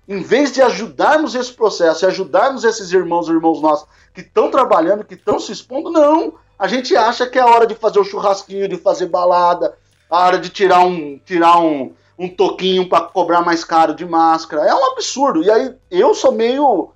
[0.08, 5.04] em vez de ajudarmos esse processo, ajudarmos esses irmãos e irmãos nossos que estão trabalhando,
[5.04, 6.34] que estão se expondo, não.
[6.58, 9.76] A gente acha que é a hora de fazer o churrasquinho, de fazer balada,
[10.10, 14.64] a hora de tirar um, tirar um, um toquinho para cobrar mais caro de máscara.
[14.64, 15.44] É um absurdo.
[15.44, 16.92] E aí eu sou meio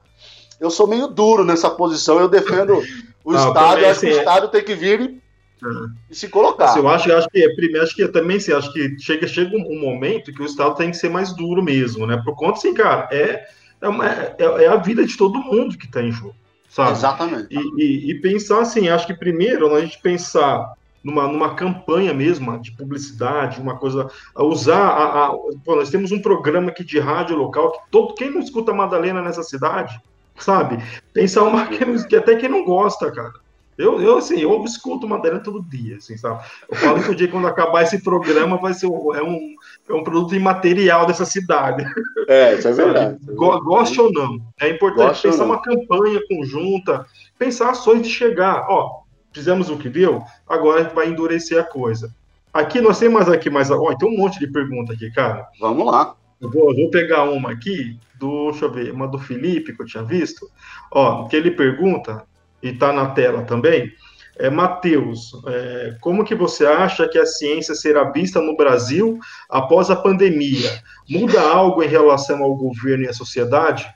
[0.59, 2.19] eu sou meio duro nessa posição.
[2.19, 2.81] Eu defendo
[3.23, 3.81] o Não, Estado.
[3.81, 5.91] Eu acho que o Estado tem que vir e, uhum.
[6.09, 6.65] e se colocar.
[6.65, 9.55] Assim, eu acho, eu acho que primeiro acho que também assim, acho que chega chega
[9.55, 12.21] um momento que o Estado tem que ser mais duro mesmo, né?
[12.23, 13.45] Por conta assim, cara, é
[13.81, 16.35] é, uma, é, é a vida de todo mundo que está em jogo
[16.69, 16.91] sabe?
[16.91, 17.47] Exatamente.
[17.49, 22.57] E, e, e, pensar assim, acho que primeiro a gente pensar numa, numa campanha mesmo
[22.59, 25.29] de publicidade, uma coisa, usar a, a
[25.65, 29.21] pô, nós temos um programa aqui de rádio local que todo quem não escuta Madalena
[29.21, 29.99] nessa cidade,
[30.37, 30.81] sabe?
[31.13, 33.33] Pensar uma que, que até quem não gosta, cara.
[33.77, 36.43] Eu, eu, assim, eu escuto Madalena todo dia, assim, sabe?
[36.69, 39.55] Eu falo que o dia quando acabar esse programa vai ser é um,
[39.89, 41.83] é um produto imaterial dessa cidade.
[42.27, 43.17] É, isso é verdade.
[43.33, 44.39] Goste ou não.
[44.59, 47.05] É importante Goste pensar uma campanha conjunta,
[47.37, 48.67] pensar ações de chegar.
[48.69, 49.01] Ó,
[49.33, 52.13] fizemos o que deu, agora vai endurecer a coisa.
[52.53, 53.71] Aqui nós temos mais aqui, mais.
[53.71, 55.47] Ó, tem um monte de pergunta aqui, cara.
[55.59, 56.15] Vamos lá.
[56.39, 59.85] Eu vou, vou pegar uma aqui, do, deixa eu ver, uma do Felipe, que eu
[59.85, 60.49] tinha visto.
[60.91, 62.23] Ó, que ele pergunta
[62.61, 63.91] e está na tela também.
[64.39, 69.19] É, Matheus, é, como que você acha que a ciência será vista no Brasil
[69.49, 70.81] após a pandemia?
[71.09, 73.93] Muda algo em relação ao governo e à sociedade?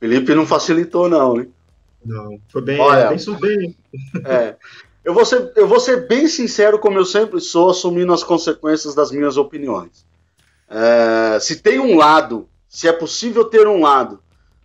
[0.00, 1.52] Felipe não facilitou, não, hein?
[2.02, 3.76] Não, foi bem, Olha, bem, bem.
[4.24, 4.56] É,
[5.04, 8.94] eu, vou ser, eu vou ser bem sincero, como eu sempre sou, assumindo as consequências
[8.94, 10.06] das minhas opiniões.
[10.70, 14.20] É, se tem um lado, se é possível ter um lado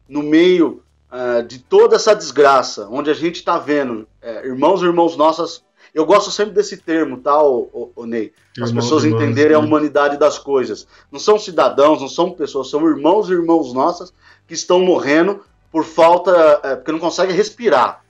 [0.07, 0.82] no meio
[1.12, 5.66] uh, de toda essa desgraça, onde a gente está vendo uh, irmãos e irmãos nossas.
[5.93, 8.32] Eu gosto sempre desse termo, tá, o, o Ney?
[8.62, 10.88] As pessoas irmãos, entenderem a humanidade das coisas.
[11.12, 14.14] Não são cidadãos, não são pessoas, são irmãos e irmãos nossas
[14.47, 15.41] que estão morrendo
[15.72, 18.03] por falta, é, porque não conseguem respirar.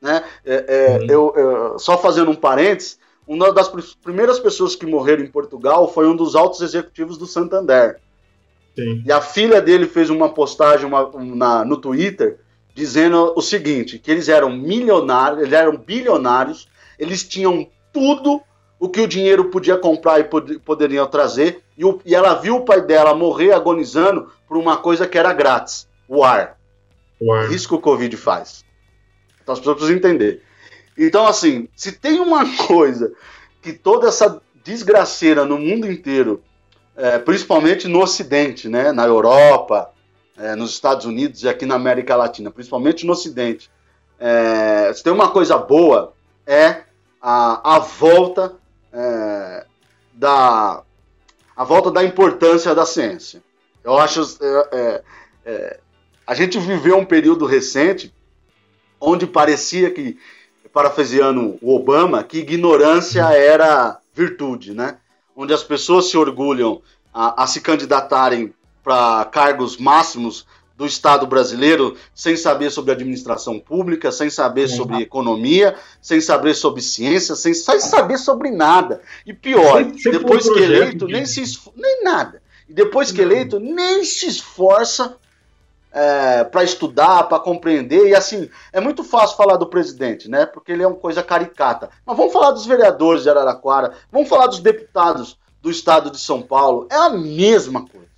[0.00, 0.24] Né?
[0.44, 1.06] É, é, uhum.
[1.08, 3.68] eu, eu, só fazendo um parênteses, uma das
[4.02, 8.00] primeiras pessoas que morreram em Portugal foi um dos altos executivos do Santander.
[8.74, 9.02] Sim.
[9.04, 12.38] E a filha dele fez uma postagem uma, na, no Twitter
[12.74, 16.68] dizendo o seguinte: que eles eram milionários, eles eram bilionários,
[16.98, 18.40] eles tinham tudo
[18.78, 22.56] o que o dinheiro podia comprar e pod poderiam trazer, e, o, e, ela viu
[22.56, 26.58] o pai dela morrer agonizando por uma coisa que era grátis, o ar.
[27.20, 27.52] O ar.
[27.52, 28.64] Isso que o Covid faz.
[29.40, 30.42] Então as pessoas precisam entender.
[30.98, 33.12] Então, assim, se tem uma coisa
[33.60, 36.42] que toda essa desgraceira no mundo inteiro,
[36.96, 39.90] é, principalmente no Ocidente, né, na Europa,
[40.36, 43.70] é, nos Estados Unidos e aqui na América Latina, principalmente no Ocidente,
[44.18, 46.12] é, se tem uma coisa boa,
[46.46, 46.82] é
[47.20, 48.54] a, a volta
[48.92, 49.66] é,
[50.12, 50.82] da
[51.54, 53.42] a volta da importância da ciência.
[53.84, 54.22] Eu acho
[54.72, 55.02] é,
[55.44, 55.80] é,
[56.26, 58.12] a gente viveu um período recente
[59.00, 60.18] onde parecia que
[60.72, 64.98] parafraseando o Obama que ignorância era virtude, né?
[65.36, 71.96] Onde as pessoas se orgulham a, a se candidatarem para cargos máximos do Estado brasileiro
[72.14, 77.80] sem saber sobre administração pública, sem saber sobre economia, sem saber sobre ciência, sem, sem
[77.80, 79.00] saber sobre nada.
[79.24, 81.42] E pior, depois que eleito, nem se
[81.76, 82.42] nem nada.
[82.68, 85.16] E depois que eleito, nem se esforça
[85.92, 88.08] é, para estudar, para compreender.
[88.08, 90.46] E assim, é muito fácil falar do presidente, né?
[90.46, 91.90] Porque ele é uma coisa caricata.
[92.04, 96.42] Mas vamos falar dos vereadores de Araraquara, vamos falar dos deputados do estado de São
[96.42, 96.88] Paulo.
[96.90, 98.08] É a mesma coisa.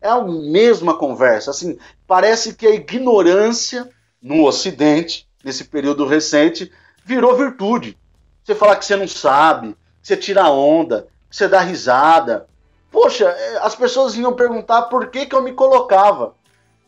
[0.00, 1.50] É a mesma conversa.
[1.50, 3.88] Assim, parece que a ignorância
[4.20, 6.70] no Ocidente, nesse período recente,
[7.04, 7.96] virou virtude.
[8.42, 12.46] Você falar que você não sabe, que você tira onda, que você dá risada.
[12.90, 16.34] Poxa, é, as pessoas vinham perguntar por que, que eu me colocava.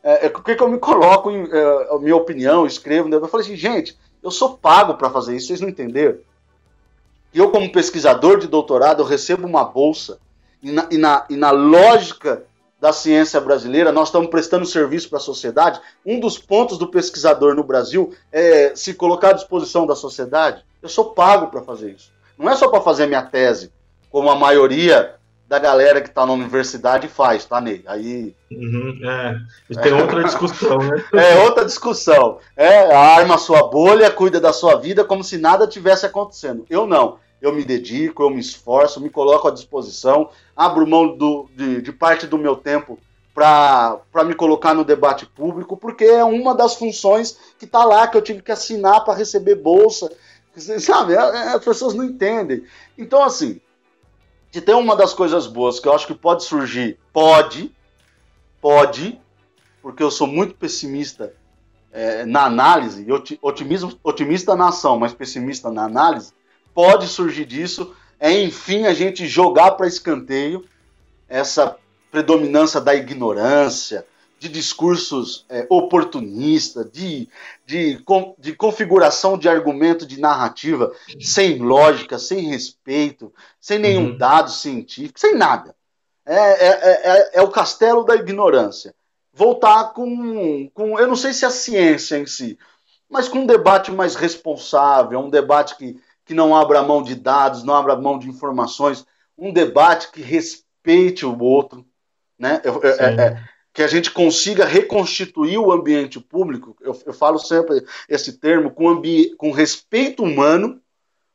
[0.06, 3.08] É, é, que, eu me coloco em é, minha opinião, escrevo.
[3.08, 3.16] Né?
[3.16, 6.18] Eu falei assim, gente, eu sou pago para fazer isso, vocês não entenderam?
[7.34, 10.20] Eu, como pesquisador de doutorado, eu recebo uma bolsa.
[10.62, 12.44] E na, e na, e na lógica
[12.80, 15.80] da ciência brasileira, nós estamos prestando serviço para a sociedade.
[16.04, 20.64] Um dos pontos do pesquisador no Brasil é se colocar à disposição da sociedade.
[20.80, 22.12] Eu sou pago para fazer isso.
[22.38, 23.72] Não é só para fazer minha tese,
[24.08, 25.15] como a maioria
[25.48, 27.84] da galera que está na universidade faz, tá, Ney?
[27.86, 28.34] Aí.
[28.50, 29.38] Uhum, é.
[29.82, 31.04] Tem outra discussão, né?
[31.14, 32.38] é outra discussão.
[32.56, 36.66] É, arma a sua bolha, cuida da sua vida como se nada tivesse acontecendo.
[36.68, 41.48] Eu não eu me dedico, eu me esforço, me coloco à disposição, abro mão do,
[41.54, 42.98] de, de parte do meu tempo
[43.34, 48.16] para me colocar no debate público, porque é uma das funções que está lá, que
[48.16, 50.10] eu tive que assinar para receber bolsa.
[50.80, 52.64] Sabe, é, é, as pessoas não entendem.
[52.96, 53.60] Então, assim,
[54.56, 57.70] se tem uma das coisas boas que eu acho que pode surgir, pode,
[58.58, 59.20] pode,
[59.82, 61.34] porque eu sou muito pessimista
[61.92, 63.06] é, na análise,
[63.42, 66.32] otimismo, otimista na ação, mas pessimista na análise,
[66.72, 70.64] pode surgir disso é, enfim, a gente jogar para escanteio
[71.28, 71.76] essa
[72.10, 74.06] predominância da ignorância,
[74.38, 77.28] de discursos é, oportunistas, de,
[77.64, 77.98] de,
[78.38, 84.18] de configuração de argumento, de narrativa, sem lógica, sem respeito, sem nenhum uhum.
[84.18, 85.74] dado científico, sem nada.
[86.24, 88.94] É, é, é, é, o castelo da ignorância.
[89.32, 90.98] Voltar com, com.
[90.98, 92.58] Eu não sei se a ciência em si,
[93.08, 97.62] mas com um debate mais responsável, um debate que que não abra mão de dados,
[97.62, 99.06] não abra mão de informações,
[99.38, 101.86] um debate que respeite o outro,
[102.36, 102.60] né?
[102.64, 103.44] É, é, é,
[103.76, 106.74] que a gente consiga reconstituir o ambiente público.
[106.80, 109.02] Eu, eu falo sempre esse termo com,
[109.36, 110.80] com respeito humano,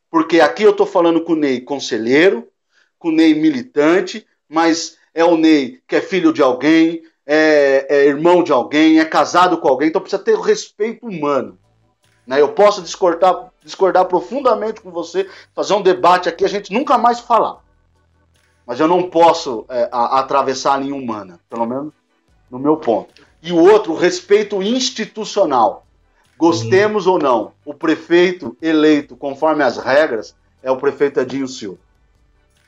[0.10, 2.48] porque aqui eu estou falando com o Ney conselheiro,
[2.98, 8.08] com o Ney militante, mas é o Ney que é filho de alguém, é, é
[8.08, 11.60] irmão de alguém, é casado com alguém, então precisa ter respeito humano.
[12.26, 12.42] Né?
[12.42, 17.20] Eu posso discordar, discordar profundamente com você, fazer um debate aqui, a gente nunca mais
[17.20, 17.60] falar.
[18.66, 22.01] Mas eu não posso é, a, atravessar a linha humana, pelo menos
[22.52, 23.26] no meu ponto.
[23.42, 25.88] E o outro, o respeito institucional.
[26.38, 27.14] Gostemos uhum.
[27.14, 31.80] ou não, o prefeito eleito conforme as regras é o prefeito Edinho Silva.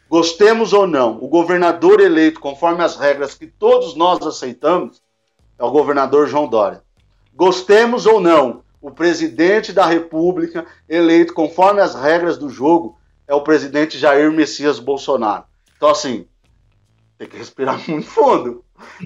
[0.10, 5.02] Gostemos ou não, o governador eleito conforme as regras que todos nós aceitamos
[5.58, 6.84] é o governador João Dória.
[7.34, 13.42] Gostemos ou não, o presidente da República, eleito conforme as regras do jogo, é o
[13.42, 15.46] presidente Jair Messias Bolsonaro.
[15.76, 16.28] Então, assim,
[17.18, 18.63] tem que respirar muito fundo.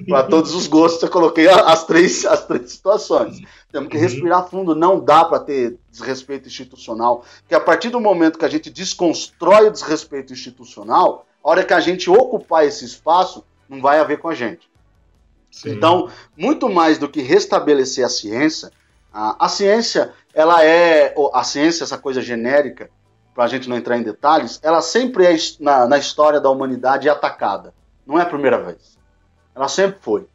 [0.07, 3.41] Para todos os gostos, eu coloquei as três, as três situações.
[3.71, 8.39] Temos que respirar fundo, não dá para ter desrespeito institucional, porque a partir do momento
[8.39, 13.43] que a gente desconstrói o desrespeito institucional, a hora que a gente ocupar esse espaço,
[13.69, 14.69] não vai haver com a gente.
[15.51, 15.71] Sim.
[15.71, 18.71] Então, muito mais do que restabelecer a ciência,
[19.13, 21.13] a, a ciência, ela é.
[21.33, 22.89] A ciência, essa coisa genérica,
[23.33, 27.09] para a gente não entrar em detalhes, ela sempre é, na, na história da humanidade,
[27.09, 27.73] atacada.
[28.05, 28.96] Não é a primeira vez.
[29.57, 30.27] Ela sempre foi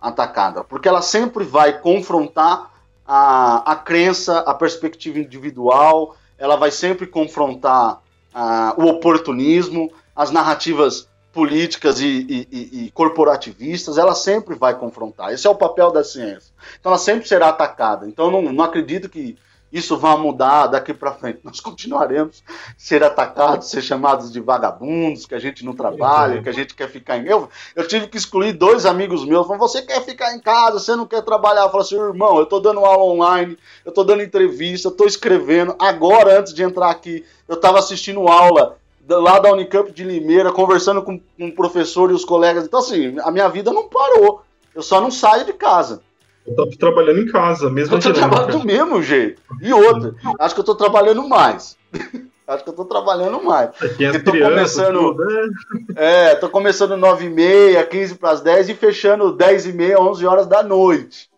[0.00, 2.70] atacada, porque ela sempre vai confrontar
[3.06, 8.00] a, a crença, a perspectiva individual, ela vai sempre confrontar
[8.34, 15.32] ah, o oportunismo, as narrativas políticas e, e, e, corporativistas, ela sempre vai confrontar.
[15.32, 16.54] Esse é o papel da ciência.
[16.80, 18.08] Então ela sempre será atacada.
[18.08, 19.36] Então não, não acredito que
[19.74, 21.40] isso vai mudar daqui para frente.
[21.42, 22.44] Nós continuaremos
[22.78, 26.88] ser atacados, ser chamados de vagabundos, que a gente não trabalha, que a gente quer
[26.88, 27.26] ficar em.
[27.26, 29.44] Eu, eu tive que excluir dois amigos meus.
[29.48, 31.62] Falaram, você quer ficar em casa, você não quer trabalhar?
[31.62, 35.74] Eu falei assim, irmão, eu estou dando aula online, eu estou dando entrevista, estou escrevendo.
[35.80, 38.76] Agora, antes de entrar aqui, eu estava assistindo aula
[39.08, 42.64] lá da Unicamp de Limeira, conversando com, com o professor e os colegas.
[42.64, 44.42] Então, assim, a minha vida não parou.
[44.72, 46.00] Eu só não saio de casa.
[46.46, 49.40] Eu tô trabalhando em casa, mesmo Eu tô trabalhando do mesmo jeito.
[49.60, 51.76] E outra, acho que eu tô trabalhando mais.
[52.46, 53.70] acho que eu tô trabalhando mais.
[53.82, 54.98] Aqui as tô começando.
[54.98, 55.48] Tudo, né?
[55.96, 61.30] É, tô começando 9h30, 15 para as 10 e fechando 10h30, 11 horas da noite.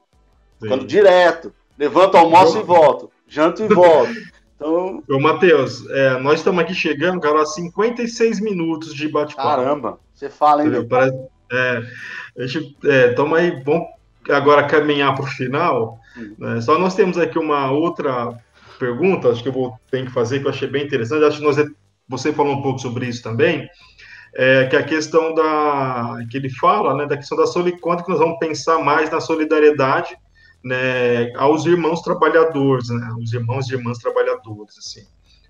[0.58, 0.62] Sim.
[0.62, 1.52] Ficando direto.
[1.78, 2.62] Levanto, almoço Eu...
[2.62, 3.10] e volto.
[3.28, 4.12] Janto e volto.
[4.56, 5.02] Então...
[5.08, 9.48] Ô, Matheus, é, nós estamos aqui chegando, cara, a 56 minutos de bate-papo.
[9.48, 10.86] Caramba, você fala, hein?
[10.88, 11.16] Parece,
[11.52, 11.82] é,
[12.38, 13.86] a gente, é, toma aí, vamos
[14.30, 15.98] agora caminhar para o final.
[16.38, 16.60] Né?
[16.60, 18.36] Só nós temos aqui uma outra
[18.78, 21.24] pergunta, acho que eu vou ter que fazer, que eu achei bem interessante.
[21.24, 21.56] Acho que nós,
[22.08, 23.68] você falou um pouco sobre isso também,
[24.34, 28.04] é, que é a questão da que ele fala, né, da questão da solidariedade, quando
[28.04, 30.16] que nós vamos pensar mais na solidariedade,
[30.62, 35.06] né, aos irmãos trabalhadores, né, os irmãos e irmãs trabalhadores, assim.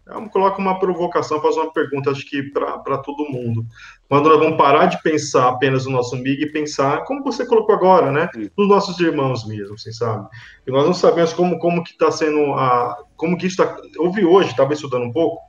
[0.06, 3.66] Vamos colocar uma provocação, fazer uma pergunta, acho que para todo mundo.
[4.08, 7.74] Quando nós vamos parar de pensar apenas no nosso amigo e pensar, como você colocou
[7.74, 8.28] agora, né?
[8.56, 10.28] Nos nossos irmãos mesmo, você sabe?
[10.64, 12.96] E nós não sabemos como, como que está sendo a.
[13.16, 13.76] Como que isso está.
[13.96, 15.42] Eu vi hoje, estava estudando um pouco,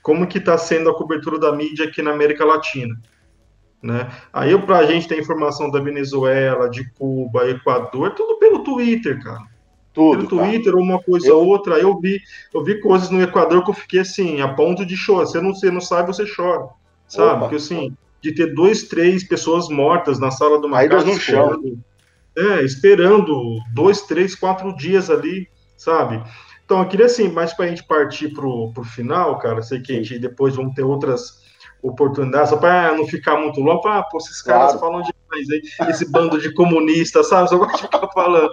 [0.00, 2.94] como que está sendo a cobertura da mídia aqui na América Latina.
[3.82, 4.08] Né?
[4.32, 9.42] Aí para a gente ter informação da Venezuela, de Cuba, Equador, tudo pelo Twitter, cara.
[9.98, 10.82] Tudo, no Twitter, cara.
[10.82, 11.48] uma coisa ou eu...
[11.48, 11.78] outra.
[11.78, 12.20] Eu vi,
[12.54, 15.26] eu vi coisas no Equador que eu fiquei assim, a ponto de chorar.
[15.26, 16.68] Você não, você não sabe, você chora.
[17.06, 17.30] Sabe?
[17.30, 17.40] Opa.
[17.40, 21.62] Porque assim, de ter dois, três pessoas mortas na sala do uma casa no chão.
[22.36, 26.22] É, esperando dois, três, quatro dias ali, sabe?
[26.64, 29.62] Então, eu queria assim, mais para a gente partir pro, pro final, cara.
[29.62, 31.47] Sei que a gente depois vamos ter outras
[31.82, 34.78] oportunidades, só para não ficar muito para ah, pô, esses caras claro.
[34.78, 37.48] falam demais aí, esse bando de comunistas, sabe?
[37.48, 38.50] Só gosto de ficar falando.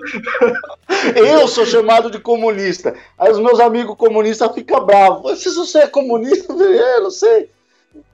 [1.16, 2.96] Eu sou chamado de comunista.
[3.18, 5.42] Aí os meus amigos comunistas ficam bravos.
[5.42, 7.50] Se você é comunista, eu não sei.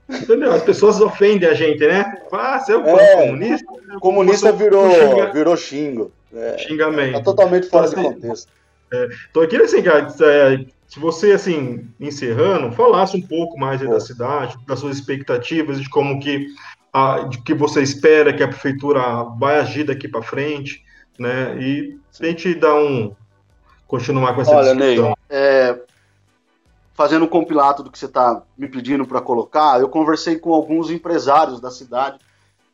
[0.10, 0.52] Entendeu?
[0.52, 2.22] As pessoas ofendem a gente, né?
[2.32, 3.66] Ah, você é, um é comunista?
[4.00, 5.32] Comunista virou, xinga...
[5.32, 6.12] virou xingo.
[6.34, 7.14] É, Xingamento.
[7.14, 8.52] Tá totalmente fora então, assim, de contexto.
[8.94, 14.58] É, então, assim, cara, é, se você, assim, encerrando, falasse um pouco mais da cidade,
[14.68, 16.48] das suas expectativas, de como que,
[16.92, 20.84] a, de que você espera que a prefeitura vai agir daqui para frente,
[21.18, 21.58] né?
[21.62, 23.16] E a gente dar um
[23.88, 25.06] continuar com essa Olha, discussão.
[25.06, 25.80] Ney, é,
[26.94, 30.92] fazendo um compilado do que você está me pedindo para colocar, eu conversei com alguns
[30.92, 32.20] empresários da cidade,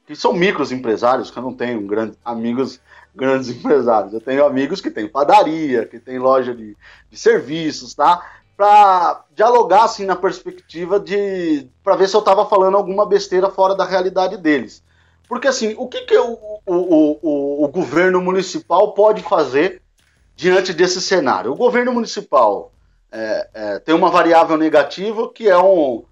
[0.07, 2.81] que são micros empresários, que eu não tenho grandes amigos
[3.17, 4.13] grandes empresários.
[4.13, 6.77] Eu tenho amigos que têm padaria, que têm loja de,
[7.09, 8.23] de serviços, tá?
[8.55, 13.75] Para dialogar assim na perspectiva de para ver se eu estava falando alguma besteira fora
[13.75, 14.83] da realidade deles.
[15.27, 19.81] Porque assim, o que, que o, o, o, o governo municipal pode fazer
[20.35, 21.51] diante desse cenário?
[21.51, 22.71] O governo municipal
[23.11, 26.03] é, é, tem uma variável negativa que é um,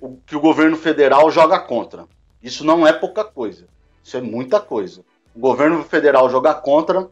[0.00, 2.06] o, que o governo federal joga contra.
[2.42, 3.66] Isso não é pouca coisa.
[4.02, 5.04] Isso é muita coisa
[5.34, 7.08] o governo federal jogar contra,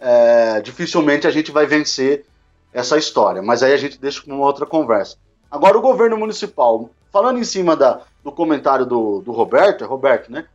[0.00, 2.24] é, dificilmente a gente vai vencer
[2.72, 3.42] essa história.
[3.42, 5.16] Mas aí a gente deixa para uma outra conversa.
[5.50, 10.30] Agora, o governo municipal, falando em cima da, do comentário do, do Roberto, é Roberto,
[10.30, 10.46] né?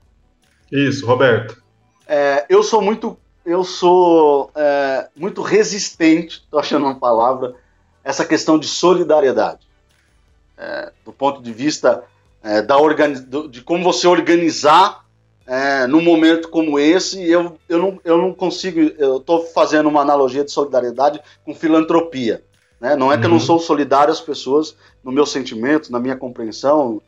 [0.71, 1.61] Isso, Roberto.
[2.07, 7.55] É, eu sou muito, eu sou é, muito resistente, estou achando uma palavra,
[8.03, 9.65] essa questão de solidariedade.
[10.57, 12.03] É, do ponto de vista
[12.41, 15.04] é, da organi de como você organizar
[15.47, 18.79] é, num momento como esse, eu, eu, não, eu não consigo.
[18.97, 22.43] Eu estou fazendo uma analogia de solidariedade com filantropia.
[22.81, 22.95] Né?
[22.95, 23.25] Não é que uhum.
[23.25, 23.43] eu não uhum.
[23.43, 27.01] sou solidário às pessoas, no meu sentimento, na minha compreensão,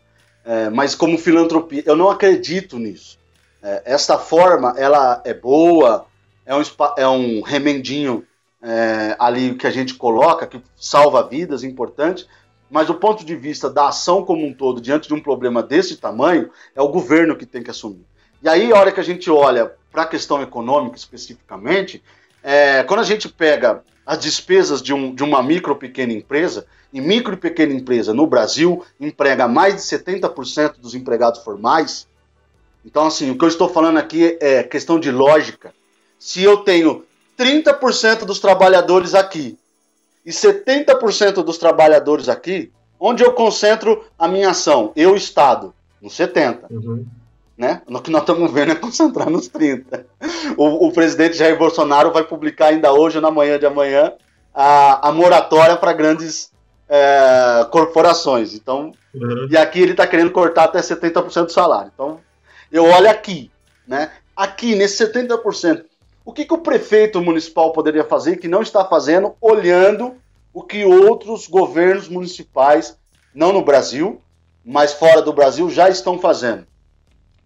[0.46, 1.84] é, mas como filantropia.
[1.86, 3.18] Eu não acredito nisso.
[3.62, 6.06] É, esta forma, ela é boa,
[6.46, 6.62] é um,
[6.96, 8.24] é um remendinho
[8.62, 12.28] é, ali que a gente coloca, que salva vidas, importante,
[12.70, 15.98] mas do ponto de vista da ação como um todo, diante de um problema desse
[15.98, 18.06] tamanho, é o governo que tem que assumir.
[18.42, 22.04] E aí, a hora que a gente olha para a questão econômica especificamente,
[22.44, 26.66] é, quando a gente pega as despesas de, um, de uma micro ou pequena empresa,
[26.94, 32.08] e micro e pequena empresa no Brasil emprega mais de 70% dos empregados formais,
[32.86, 35.74] então, assim, o que eu estou falando aqui é questão de lógica.
[36.18, 37.04] Se eu tenho
[37.38, 39.58] 30% dos trabalhadores aqui
[40.26, 44.92] e 70% dos trabalhadores aqui, Onde eu concentro a minha ação?
[44.96, 46.68] Eu, Estado, no 70.
[46.72, 47.06] Uhum.
[47.58, 47.82] Né?
[47.88, 50.06] No que nós estamos vendo é concentrar nos 30.
[50.56, 54.14] O, o presidente Jair Bolsonaro vai publicar ainda hoje, ou na manhã de amanhã,
[54.54, 56.52] a, a moratória para grandes
[56.88, 58.54] é, corporações.
[58.54, 59.48] Então, uhum.
[59.50, 61.92] e aqui ele está querendo cortar até 70% do salário.
[61.94, 62.20] Então,
[62.72, 63.52] eu olho aqui,
[63.88, 64.12] né?
[64.36, 65.84] Aqui, nesse 70%,
[66.24, 70.16] o que, que o prefeito municipal poderia fazer que não está fazendo, olhando
[70.54, 72.98] o que outros governos municipais,
[73.34, 74.22] não no Brasil,
[74.64, 76.68] mas fora do Brasil, já estão fazendo?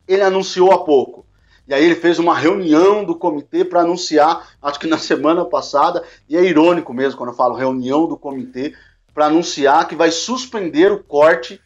[0.07, 1.25] Ele anunciou há pouco.
[1.67, 6.03] E aí ele fez uma reunião do comitê para anunciar, acho que na semana passada,
[6.27, 8.73] e é irônico mesmo quando eu falo reunião do comitê,
[9.13, 11.61] para anunciar que vai suspender o corte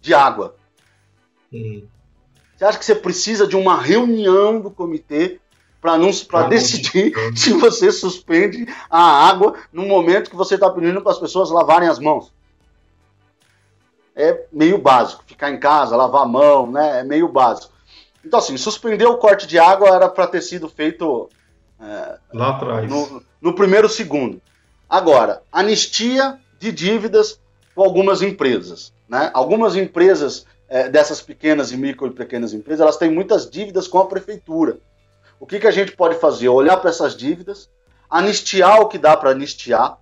[0.00, 0.56] de água.
[1.52, 1.86] Uhum.
[2.56, 5.40] Você acha que você precisa de uma reunião do comitê
[5.80, 11.18] para decidir se você suspende a água no momento que você está pedindo para as
[11.18, 12.32] pessoas lavarem as mãos?
[14.16, 15.24] É meio básico.
[15.26, 17.00] Ficar em casa, lavar a mão, né?
[17.00, 17.72] É meio básico.
[18.24, 21.28] Então, assim, suspender o corte de água era para ter sido feito
[21.80, 22.88] é, lá atrás.
[22.88, 24.40] No, no primeiro segundo.
[24.88, 27.38] Agora, anistia de dívidas
[27.74, 28.92] com algumas empresas.
[29.08, 29.30] Né?
[29.34, 33.98] Algumas empresas é, dessas pequenas e micro e pequenas empresas, elas têm muitas dívidas com
[33.98, 34.78] a prefeitura.
[35.38, 36.48] O que, que a gente pode fazer?
[36.48, 37.68] Olhar para essas dívidas,
[38.08, 39.98] anistiar o que dá para anistiar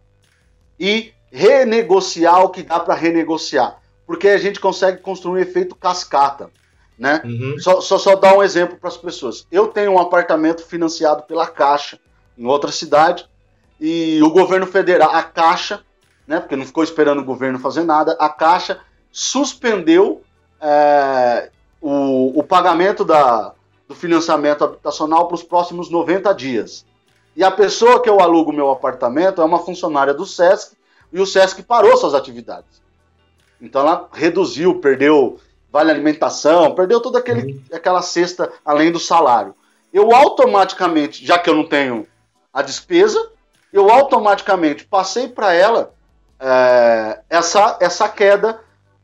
[0.78, 3.81] e renegociar o que dá para renegociar.
[4.12, 6.50] Porque a gente consegue construir um efeito cascata.
[6.98, 7.22] Né?
[7.24, 7.58] Uhum.
[7.58, 9.46] Só, só, só dar um exemplo para as pessoas.
[9.50, 11.98] Eu tenho um apartamento financiado pela Caixa
[12.36, 13.26] em outra cidade
[13.80, 15.82] e o governo federal, a Caixa,
[16.26, 20.22] né, porque não ficou esperando o governo fazer nada, a Caixa suspendeu
[20.60, 21.48] é,
[21.80, 23.54] o, o, pagamento da,
[23.88, 26.84] do financiamento habitacional para os próximos 90 dias.
[27.34, 30.76] E a pessoa que eu alugo meu apartamento é uma funcionária do SESC
[31.10, 32.81] e o SESC parou suas atividades.
[33.62, 35.38] Então ela reduziu, perdeu
[35.70, 37.62] vale alimentação, perdeu toda aquele, uhum.
[37.72, 39.54] aquela cesta além do salário.
[39.90, 42.06] Eu automaticamente, já que eu não tenho
[42.52, 43.30] a despesa,
[43.72, 45.94] eu automaticamente passei para ela
[46.38, 48.60] é, essa, essa queda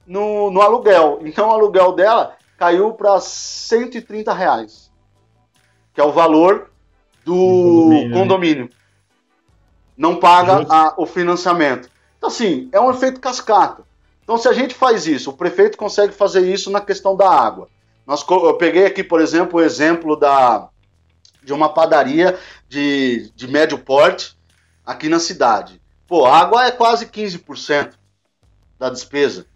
[0.07, 1.21] no, no aluguel.
[1.23, 4.91] Então o aluguel dela caiu para 130 reais,
[5.95, 6.71] que é o valor
[7.25, 8.09] do condomínio.
[8.09, 8.21] Né?
[8.21, 8.71] condomínio.
[9.97, 11.89] Não paga a, o financiamento.
[12.17, 13.88] Então, assim, é um efeito cascata.
[14.29, 17.67] Então, se a gente faz isso, o prefeito consegue fazer isso na questão da água.
[18.07, 20.69] Nós, eu peguei aqui, por exemplo, o exemplo da,
[21.43, 24.37] de uma padaria de, de médio porte
[24.85, 25.81] aqui na cidade.
[26.07, 27.95] Pô, a água é quase 15%
[28.79, 29.47] da despesa.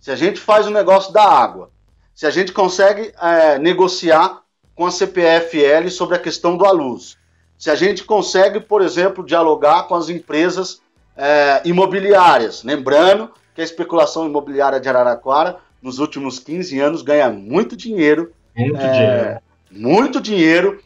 [0.00, 1.70] Se a gente faz o negócio da água,
[2.12, 4.42] se a gente consegue é, negociar
[4.74, 7.16] com a CPFL sobre a questão do luz,
[7.56, 10.80] se a gente consegue, por exemplo, dialogar com as empresas
[11.16, 17.76] é, imobiliárias, lembrando que a especulação imobiliária de Araraquara, nos últimos 15 anos, ganha muito
[17.76, 18.32] dinheiro.
[18.56, 19.40] Muito é, dinheiro.
[19.68, 20.80] Muito dinheiro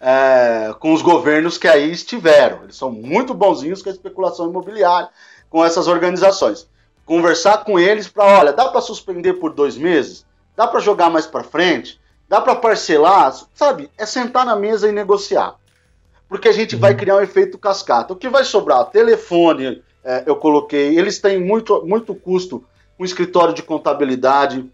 [0.00, 2.62] é, com os governos que aí estiveram.
[2.62, 5.08] Eles são muito bonzinhos com a especulação imobiliária,
[5.50, 6.70] com essas organizações
[7.04, 10.24] conversar com eles para, olha, dá para suspender por dois meses?
[10.56, 12.00] Dá para jogar mais para frente?
[12.28, 13.34] Dá para parcelar?
[13.52, 13.90] Sabe?
[13.98, 15.56] É sentar na mesa e negociar.
[16.28, 16.98] Porque a gente vai uhum.
[16.98, 18.12] criar um efeito cascata.
[18.12, 18.86] O que vai sobrar?
[18.86, 20.98] Telefone, é, eu coloquei.
[20.98, 22.64] Eles têm muito, muito custo
[22.96, 24.64] com escritório de contabilidade.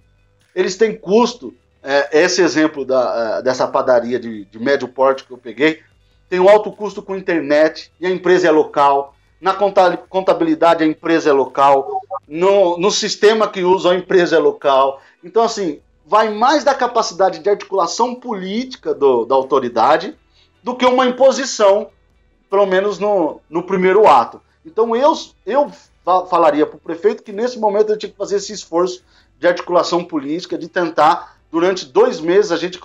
[0.54, 1.54] Eles têm custo.
[1.82, 5.80] É, esse exemplo da, é, dessa padaria de, de médio porte que eu peguei
[6.28, 9.14] tem um alto custo com internet e a empresa é local.
[9.40, 12.00] Na contabilidade, a empresa é local.
[12.26, 15.00] No, no sistema que usa, a empresa é local.
[15.24, 20.14] Então, assim, vai mais da capacidade de articulação política do, da autoridade
[20.62, 21.88] do que uma imposição,
[22.50, 24.40] pelo menos no, no primeiro ato.
[24.68, 25.12] Então, eu,
[25.46, 25.72] eu
[26.28, 29.02] falaria para o prefeito que nesse momento ele tinha que fazer esse esforço
[29.38, 32.78] de articulação política, de tentar, durante dois meses, a gente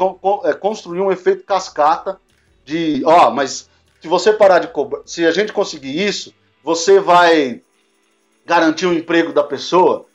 [0.43, 2.19] é, construir um efeito cascata
[2.65, 3.69] de, ó, mas
[4.01, 7.61] se você parar de cobrar, se a gente conseguir isso, você vai
[8.45, 10.05] garantir o emprego da pessoa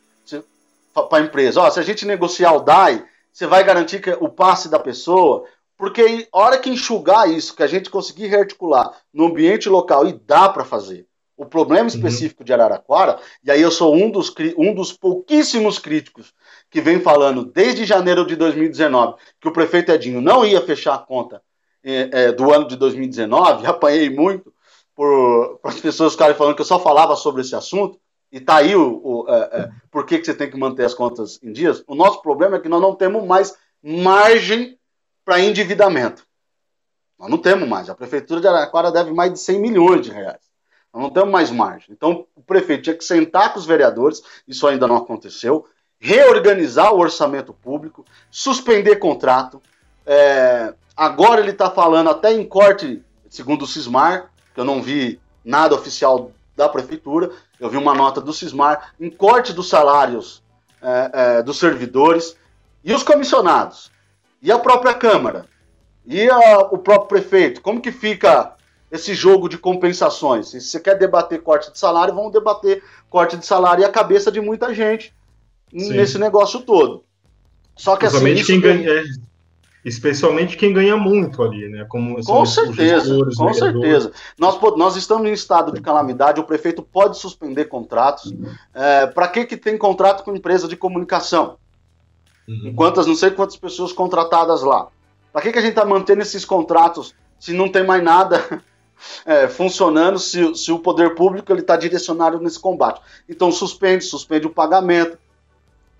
[0.92, 1.60] para a empresa.
[1.60, 5.44] Ó, se a gente negociar o DAI, você vai garantir que, o passe da pessoa,
[5.76, 10.12] porque a hora que enxugar isso, que a gente conseguir rearticular no ambiente local, e
[10.12, 11.07] dá para fazer.
[11.38, 11.86] O problema uhum.
[11.86, 12.44] específico uhum.
[12.44, 16.34] de Araraquara, e aí eu sou um dos, um dos pouquíssimos críticos
[16.68, 20.98] que vem falando desde janeiro de 2019 que o prefeito Edinho não ia fechar a
[20.98, 21.40] conta
[21.82, 24.52] é, é, do ano de 2019, apanhei muito,
[24.96, 28.00] por, por as pessoas ficarem falando que eu só falava sobre esse assunto,
[28.32, 30.92] e tá aí o, o é, é, por que, que você tem que manter as
[30.92, 34.76] contas em dias, o nosso problema é que nós não temos mais margem
[35.24, 36.26] para endividamento.
[37.18, 37.88] Nós não temos mais.
[37.88, 40.47] A Prefeitura de Araraquara deve mais de 100 milhões de reais.
[40.92, 41.88] Nós não temos mais margem.
[41.90, 45.66] Então, o prefeito tinha que sentar com os vereadores, isso ainda não aconteceu,
[45.98, 49.60] reorganizar o orçamento público, suspender contrato.
[50.06, 55.20] É, agora ele está falando até em corte, segundo o Cismar, que eu não vi
[55.44, 57.30] nada oficial da prefeitura,
[57.60, 60.42] eu vi uma nota do Cismar, em corte dos salários
[60.82, 62.36] é, é, dos servidores
[62.82, 63.90] e os comissionados,
[64.40, 65.46] e a própria Câmara,
[66.06, 67.60] e a, o próprio prefeito.
[67.60, 68.54] Como que fica
[68.90, 70.48] esse jogo de compensações?
[70.48, 74.30] Se você quer debater corte de salário, vamos debater corte de salário e a cabeça
[74.32, 75.14] de muita gente
[75.70, 75.90] Sim.
[75.90, 77.04] nesse negócio todo.
[77.76, 79.04] Só que assim, quem ganha, é,
[79.84, 81.86] especialmente quem ganha muito ali, né?
[81.88, 84.12] Como com certeza, com certeza.
[84.38, 88.34] Nós, nós estamos em estado de calamidade, o prefeito pode suspender contratos.
[88.74, 91.56] É, Para que, que tem contrato com empresa de comunicação?
[92.48, 92.72] Uhum.
[92.74, 94.88] Quantas, não sei quantas pessoas contratadas lá.
[95.32, 98.62] Para que, que a gente está mantendo esses contratos se não tem mais nada
[99.24, 103.00] é, funcionando, se, se o poder público está direcionado nesse combate?
[103.28, 105.18] Então suspende, suspende o pagamento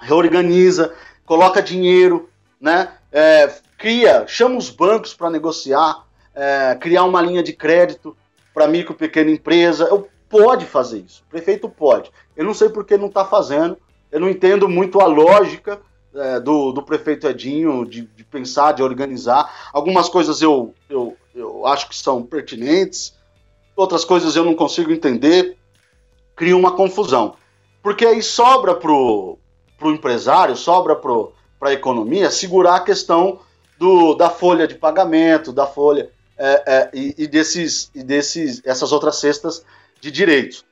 [0.01, 0.95] reorganiza,
[1.27, 2.29] coloca dinheiro,
[2.61, 2.93] né?
[3.11, 8.17] É, cria, chama os bancos para negociar, é, criar uma linha de crédito
[8.55, 9.85] para micro e pequena empresa.
[9.85, 12.11] Eu pode fazer isso, o prefeito pode.
[12.37, 13.77] Eu não sei por que não está fazendo.
[14.11, 15.81] Eu não entendo muito a lógica
[16.15, 19.71] é, do, do prefeito Edinho de, de, pensar, de organizar.
[19.73, 23.15] Algumas coisas eu, eu, eu acho que são pertinentes,
[23.77, 25.57] outras coisas eu não consigo entender.
[26.35, 27.37] Cria uma confusão.
[27.83, 29.39] Porque aí sobra para o
[29.85, 33.41] empresário, sobra para a economia segurar a questão
[33.79, 38.93] do, da folha de pagamento, da folha é, é, e, e, desses, e desses, essas
[38.93, 39.65] outras cestas
[40.01, 40.65] de direitos.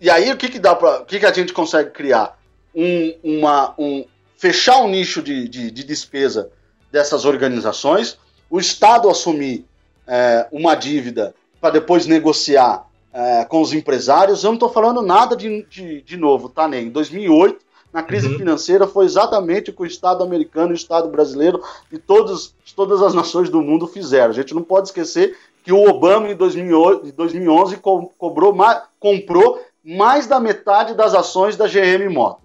[0.00, 2.38] E aí o que, que dá para, o que, que a gente consegue criar?
[2.74, 4.04] Um, uma, um,
[4.36, 6.50] fechar um nicho de, de, de despesa
[6.92, 8.18] dessas organizações,
[8.50, 9.64] o Estado assumir
[10.06, 14.44] é, uma dívida para depois negociar é, com os empresários.
[14.44, 16.84] Eu não estou falando nada de, de, de novo, tá, Ney?
[16.84, 18.38] Em 2008, na crise uhum.
[18.38, 23.14] financeira foi exatamente o que o Estado americano, o Estado brasileiro e todos, todas as
[23.14, 24.30] nações do mundo fizeram.
[24.30, 29.60] A gente não pode esquecer que o Obama, em 2008, 2011, co cobrou mais, comprou
[29.82, 32.44] mais da metade das ações da GM Motors,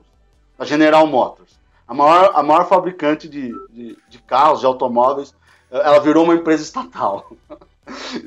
[0.57, 1.51] da General Motors.
[1.87, 5.35] A maior, a maior fabricante de, de, de carros, de automóveis,
[5.71, 7.31] ela virou uma empresa estatal.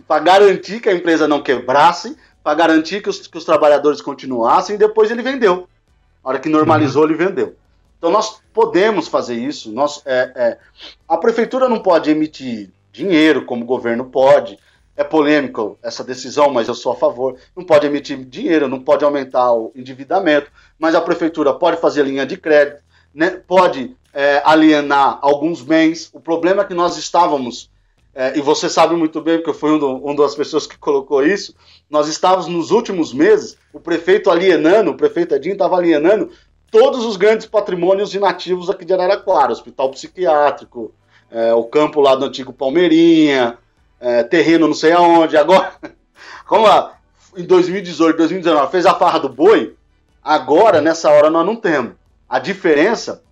[0.06, 4.74] para garantir que a empresa não quebrasse, para garantir que os, que os trabalhadores continuassem,
[4.74, 5.68] e depois ele vendeu.
[6.22, 7.08] A hora que normalizou, uhum.
[7.10, 7.56] ele vendeu.
[7.98, 9.72] Então nós podemos fazer isso.
[9.72, 10.58] Nós, é, é,
[11.08, 14.58] a prefeitura não pode emitir dinheiro, como o governo pode.
[14.96, 17.36] É polêmico essa decisão, mas eu sou a favor.
[17.56, 22.24] Não pode emitir dinheiro, não pode aumentar o endividamento, mas a prefeitura pode fazer linha
[22.24, 22.82] de crédito,
[23.12, 26.08] né, pode é, alienar alguns bens.
[26.12, 27.68] O problema é que nós estávamos
[28.14, 30.78] é, e você sabe muito bem, porque eu fui um, do, um, das pessoas que
[30.78, 31.54] colocou isso,
[31.90, 36.30] nós estávamos nos últimos meses, o prefeito alienando, o prefeito Edinho estava alienando
[36.70, 40.94] todos os grandes patrimônios inativos aqui de Araraquara, hospital psiquiátrico,
[41.28, 43.58] é, o campo lá do antigo Palmeirinha,
[43.98, 45.72] é, terreno não sei aonde, agora,
[46.46, 46.96] como lá,
[47.36, 49.74] em 2018, 2019, fez a farra do boi,
[50.22, 51.94] agora, nessa hora, nós não temos.
[52.28, 53.23] A diferença,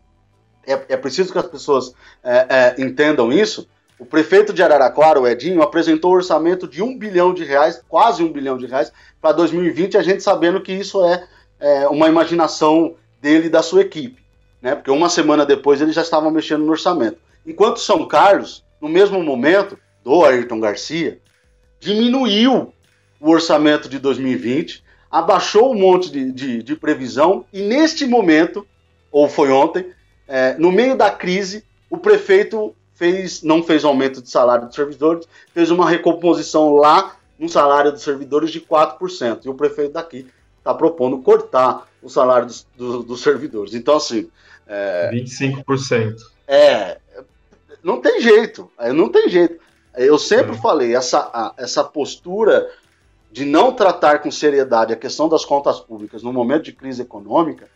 [0.67, 3.69] é, é preciso que as pessoas é, é, entendam isso,
[4.03, 8.23] o prefeito de Araraquara, o Edinho, apresentou um orçamento de um bilhão de reais, quase
[8.23, 11.25] um bilhão de reais, para 2020, a gente sabendo que isso é,
[11.61, 14.21] é, uma imaginação dele e da sua equipe.
[14.61, 14.75] Né?
[14.75, 17.19] Porque uma semana depois eles já estavam mexendo no orçamento.
[17.47, 21.21] Enquanto São Carlos, no mesmo momento, do Ayrton Garcia,
[21.79, 22.75] diminuiu
[23.21, 28.67] o orçamento de 2020, abaixou um monte de, de, de previsão, e neste momento,
[29.13, 29.87] ou foi ontem,
[30.35, 35.29] é, no meio da crise, o prefeito fez, não fez aumento de salário dos servidores,
[35.53, 39.45] fez uma recomposição lá no salário dos servidores de 4%.
[39.45, 40.27] E o prefeito daqui
[40.57, 43.75] está propondo cortar o salário dos, dos, dos servidores.
[43.75, 44.31] Então, assim.
[44.67, 46.17] É, 25%.
[46.49, 46.97] É.
[47.83, 48.71] Não tem jeito.
[48.79, 49.61] É, não tem jeito.
[49.95, 50.59] Eu sempre é.
[50.63, 52.71] falei, essa, essa postura
[53.31, 57.69] de não tratar com seriedade a questão das contas públicas no momento de crise econômica,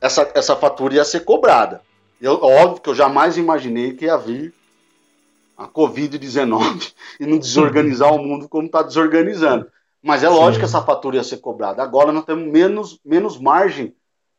[0.00, 1.82] essa, essa fatura ia ser cobrada.
[2.20, 4.54] Eu, óbvio que eu jamais imaginei que ia vir
[5.56, 9.66] a Covid-19 e não desorganizar o mundo como está desorganizando.
[10.02, 10.58] Mas é lógico Sim.
[10.60, 11.82] que essa fatura ia ser cobrada.
[11.82, 13.94] Agora nós temos menos, menos margem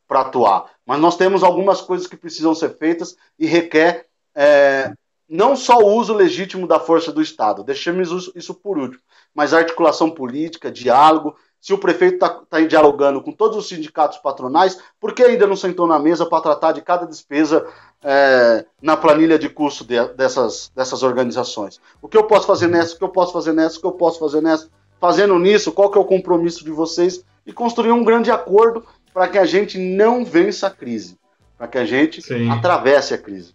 [0.06, 0.70] para atuar.
[0.86, 4.92] Mas nós temos algumas coisas que precisam ser feitas e requer é,
[5.28, 9.02] não só o uso legítimo da força do Estado, deixemos isso por último,
[9.34, 14.78] mas articulação política, diálogo, se o prefeito está tá dialogando com todos os sindicatos patronais,
[15.00, 17.66] por que ainda não sentou na mesa para tratar de cada despesa
[18.04, 21.80] é, na planilha de custo de, dessas, dessas organizações?
[22.00, 23.92] O que eu posso fazer nessa, o que eu posso fazer nessa, o que eu
[23.92, 24.70] posso fazer nessa?
[25.00, 29.26] fazendo nisso, qual que é o compromisso de vocês e construir um grande acordo para
[29.26, 31.18] que a gente não vença a crise,
[31.58, 32.48] para que a gente Sim.
[32.48, 33.54] atravesse a crise.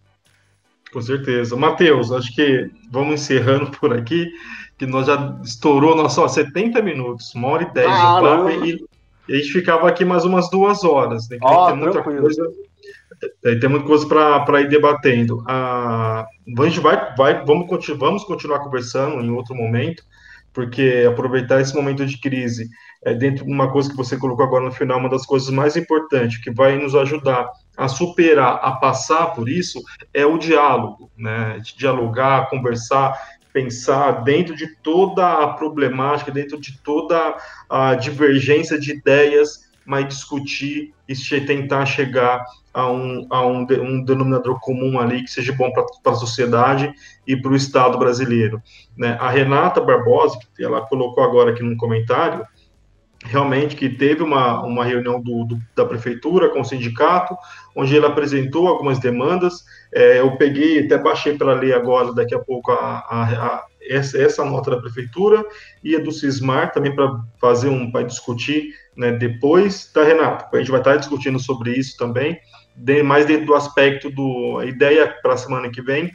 [0.92, 1.56] Com certeza.
[1.56, 4.30] Matheus, acho que vamos encerrando por aqui,
[4.82, 8.50] que nós já estourou nossa, ó, 70 minutos, uma hora e dez ah, de papo,
[8.50, 8.84] e,
[9.30, 11.30] e, a gente ficava aqui mais umas duas horas.
[11.30, 11.38] Né?
[11.40, 12.48] Oh, tem muita coisa,
[13.44, 15.44] tem muita coisa para ir debatendo.
[15.48, 16.26] Ah,
[16.58, 20.02] a gente vai, vai vamos, continu, vamos continuar conversando em outro momento,
[20.52, 22.68] porque aproveitar esse momento de crise
[23.06, 25.78] é dentro de uma coisa que você colocou agora no final, uma das coisas mais
[25.78, 27.48] importantes que vai nos ajudar
[27.78, 29.80] a superar, a passar por isso,
[30.12, 31.60] é o diálogo, né?
[31.60, 33.16] De dialogar, conversar,
[33.54, 37.36] pensar dentro de toda a problemática, dentro de toda
[37.70, 44.60] a divergência de ideias, mas discutir e tentar chegar a um, a um, um denominador
[44.60, 46.94] comum ali que seja bom para a sociedade
[47.28, 48.62] e para o Estado brasileiro.
[48.98, 49.18] Né?
[49.20, 52.46] A Renata Barbosa, que ela colocou agora aqui no comentário,
[53.24, 57.36] realmente que teve uma, uma reunião do, do, da prefeitura com o sindicato,
[57.76, 59.64] onde ele apresentou algumas demandas.
[59.94, 64.18] É, eu peguei, até baixei para ler agora, daqui a pouco, a, a, a, essa,
[64.22, 65.46] essa nota da prefeitura
[65.84, 70.56] e a do Cismar, também para fazer um, para discutir né, depois, tá, Renato?
[70.56, 72.40] A gente vai estar discutindo sobre isso também,
[72.76, 74.60] de, mais dentro do aspecto do.
[74.60, 76.12] A ideia para a semana que vem,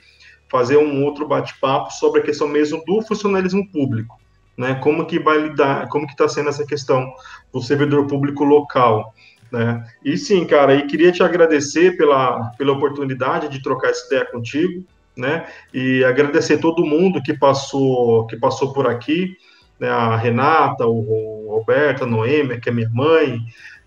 [0.48, 4.16] fazer um outro bate-papo sobre a questão mesmo do funcionalismo público
[4.56, 4.74] né?
[4.76, 7.12] Como que vai lidar, como que está sendo essa questão
[7.52, 9.12] do servidor público local,
[9.50, 9.84] né?
[10.04, 14.84] E sim, cara, e queria te agradecer pela, pela oportunidade de trocar essa ideia contigo,
[15.16, 15.46] né?
[15.72, 19.36] E agradecer todo mundo que passou que passou por aqui,
[19.78, 19.88] né?
[19.88, 23.40] A Renata, o, Roberto, a Noêmia, que é minha mãe,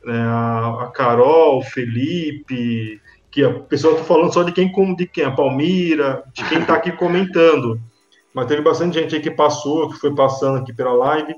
[0.04, 0.20] né?
[0.20, 3.00] a, a Carol, o Felipe,
[3.32, 6.74] que a pessoa está falando só de quem de quem a Palmira, de quem está
[6.76, 7.80] aqui comentando
[8.34, 11.36] mas teve bastante gente aí que passou, que foi passando aqui pela live.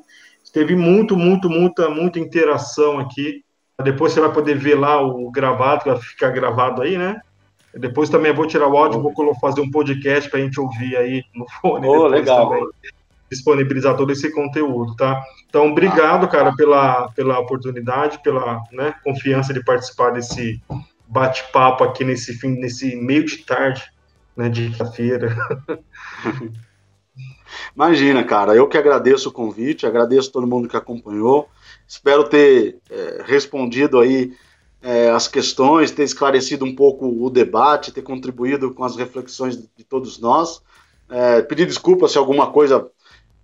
[0.53, 3.43] Teve muito, muito, muita, muita interação aqui.
[3.81, 7.21] Depois você vai poder ver lá o gravado, que vai ficar gravado aí, né?
[7.73, 11.23] Depois também vou tirar o áudio, vou fazer um podcast para a gente ouvir aí
[11.33, 11.87] no fone.
[11.87, 12.49] Oh, legal.
[12.49, 12.67] Também
[13.31, 15.23] disponibilizar todo esse conteúdo, tá?
[15.47, 20.61] Então, obrigado, cara, pela, pela oportunidade, pela né, confiança de participar desse
[21.07, 23.83] bate-papo aqui nesse fim, nesse meio de tarde,
[24.35, 25.33] né, de quinta-feira.
[27.73, 31.49] Imagina, cara, eu que agradeço o convite, agradeço todo mundo que acompanhou.
[31.91, 34.33] Espero ter é, respondido aí
[34.81, 39.83] é, as questões, ter esclarecido um pouco o debate, ter contribuído com as reflexões de
[39.83, 40.61] todos nós.
[41.09, 42.89] É, pedir desculpa se alguma coisa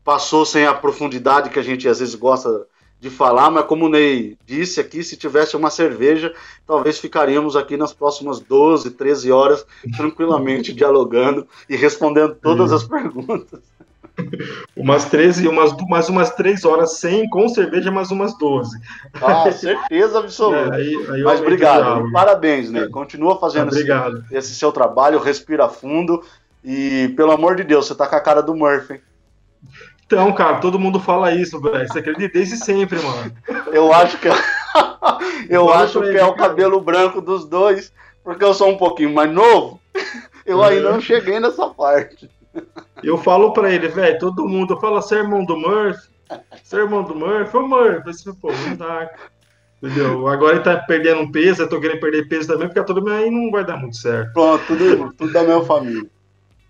[0.01, 2.65] passou sem a profundidade que a gente às vezes gosta
[3.01, 6.33] de falar, mas como o Ney disse aqui, se tivesse uma cerveja,
[6.65, 9.65] talvez ficaríamos aqui nas próximas 12, 13 horas
[9.97, 13.59] tranquilamente dialogando e respondendo todas as perguntas.
[14.75, 18.77] umas 13, umas, mais umas 3 horas sem, com cerveja, mais umas 12.
[19.21, 20.57] Ah, certeza absoluta.
[20.57, 22.87] É, aí, aí Mas obrigado, parabéns, né?
[22.87, 23.85] Continua fazendo esse,
[24.31, 26.23] esse, seu trabalho, respira fundo
[26.63, 29.01] e, pelo amor de Deus, você tá com a cara do Murphy.
[30.05, 31.87] Então, cara, todo mundo fala isso, velho.
[31.87, 33.31] Você acredita desde sempre, mano.
[33.71, 34.27] Eu acho que
[35.49, 37.91] eu acho que é o cabelo branco dos dois,
[38.23, 39.79] porque eu sou um pouquinho mais novo.
[40.45, 40.69] Eu é.
[40.69, 42.29] ainda não cheguei nessa parte.
[43.03, 46.09] Eu falo pra ele, velho, todo mundo fala, você é irmão do Murphy?
[46.63, 47.57] Você é irmão do Murphy?
[47.57, 49.09] Ô Murphy, esse, pô, não dá.
[49.81, 50.27] Entendeu?
[50.27, 53.29] Agora ele tá perdendo peso, eu tô querendo perder peso também, porque todo mundo aí
[53.29, 54.33] não vai dar muito certo.
[54.33, 56.09] Pronto, tudo, tudo da minha família.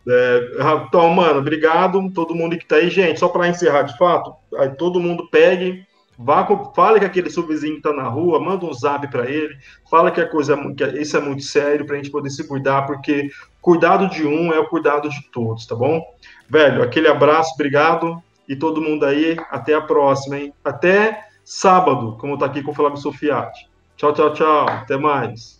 [0.10, 0.52] É,
[0.86, 2.90] então, mano, obrigado todo mundo que tá aí.
[2.90, 5.86] Gente, só para encerrar de fato, aí todo mundo pegue,
[6.18, 6.46] vá,
[6.76, 9.56] fale que aquele seu vizinho tá na rua, manda um zap para ele,
[9.90, 13.30] fala que a coisa que isso é muito sério pra gente poder se cuidar, porque
[13.68, 16.02] cuidado de um é o cuidado de todos, tá bom?
[16.50, 20.54] Velho, aquele abraço, obrigado e todo mundo aí, até a próxima, hein?
[20.64, 23.70] Até sábado, como tá aqui com o Flávio Sofiati.
[23.98, 25.57] Tchau, tchau, tchau, até mais.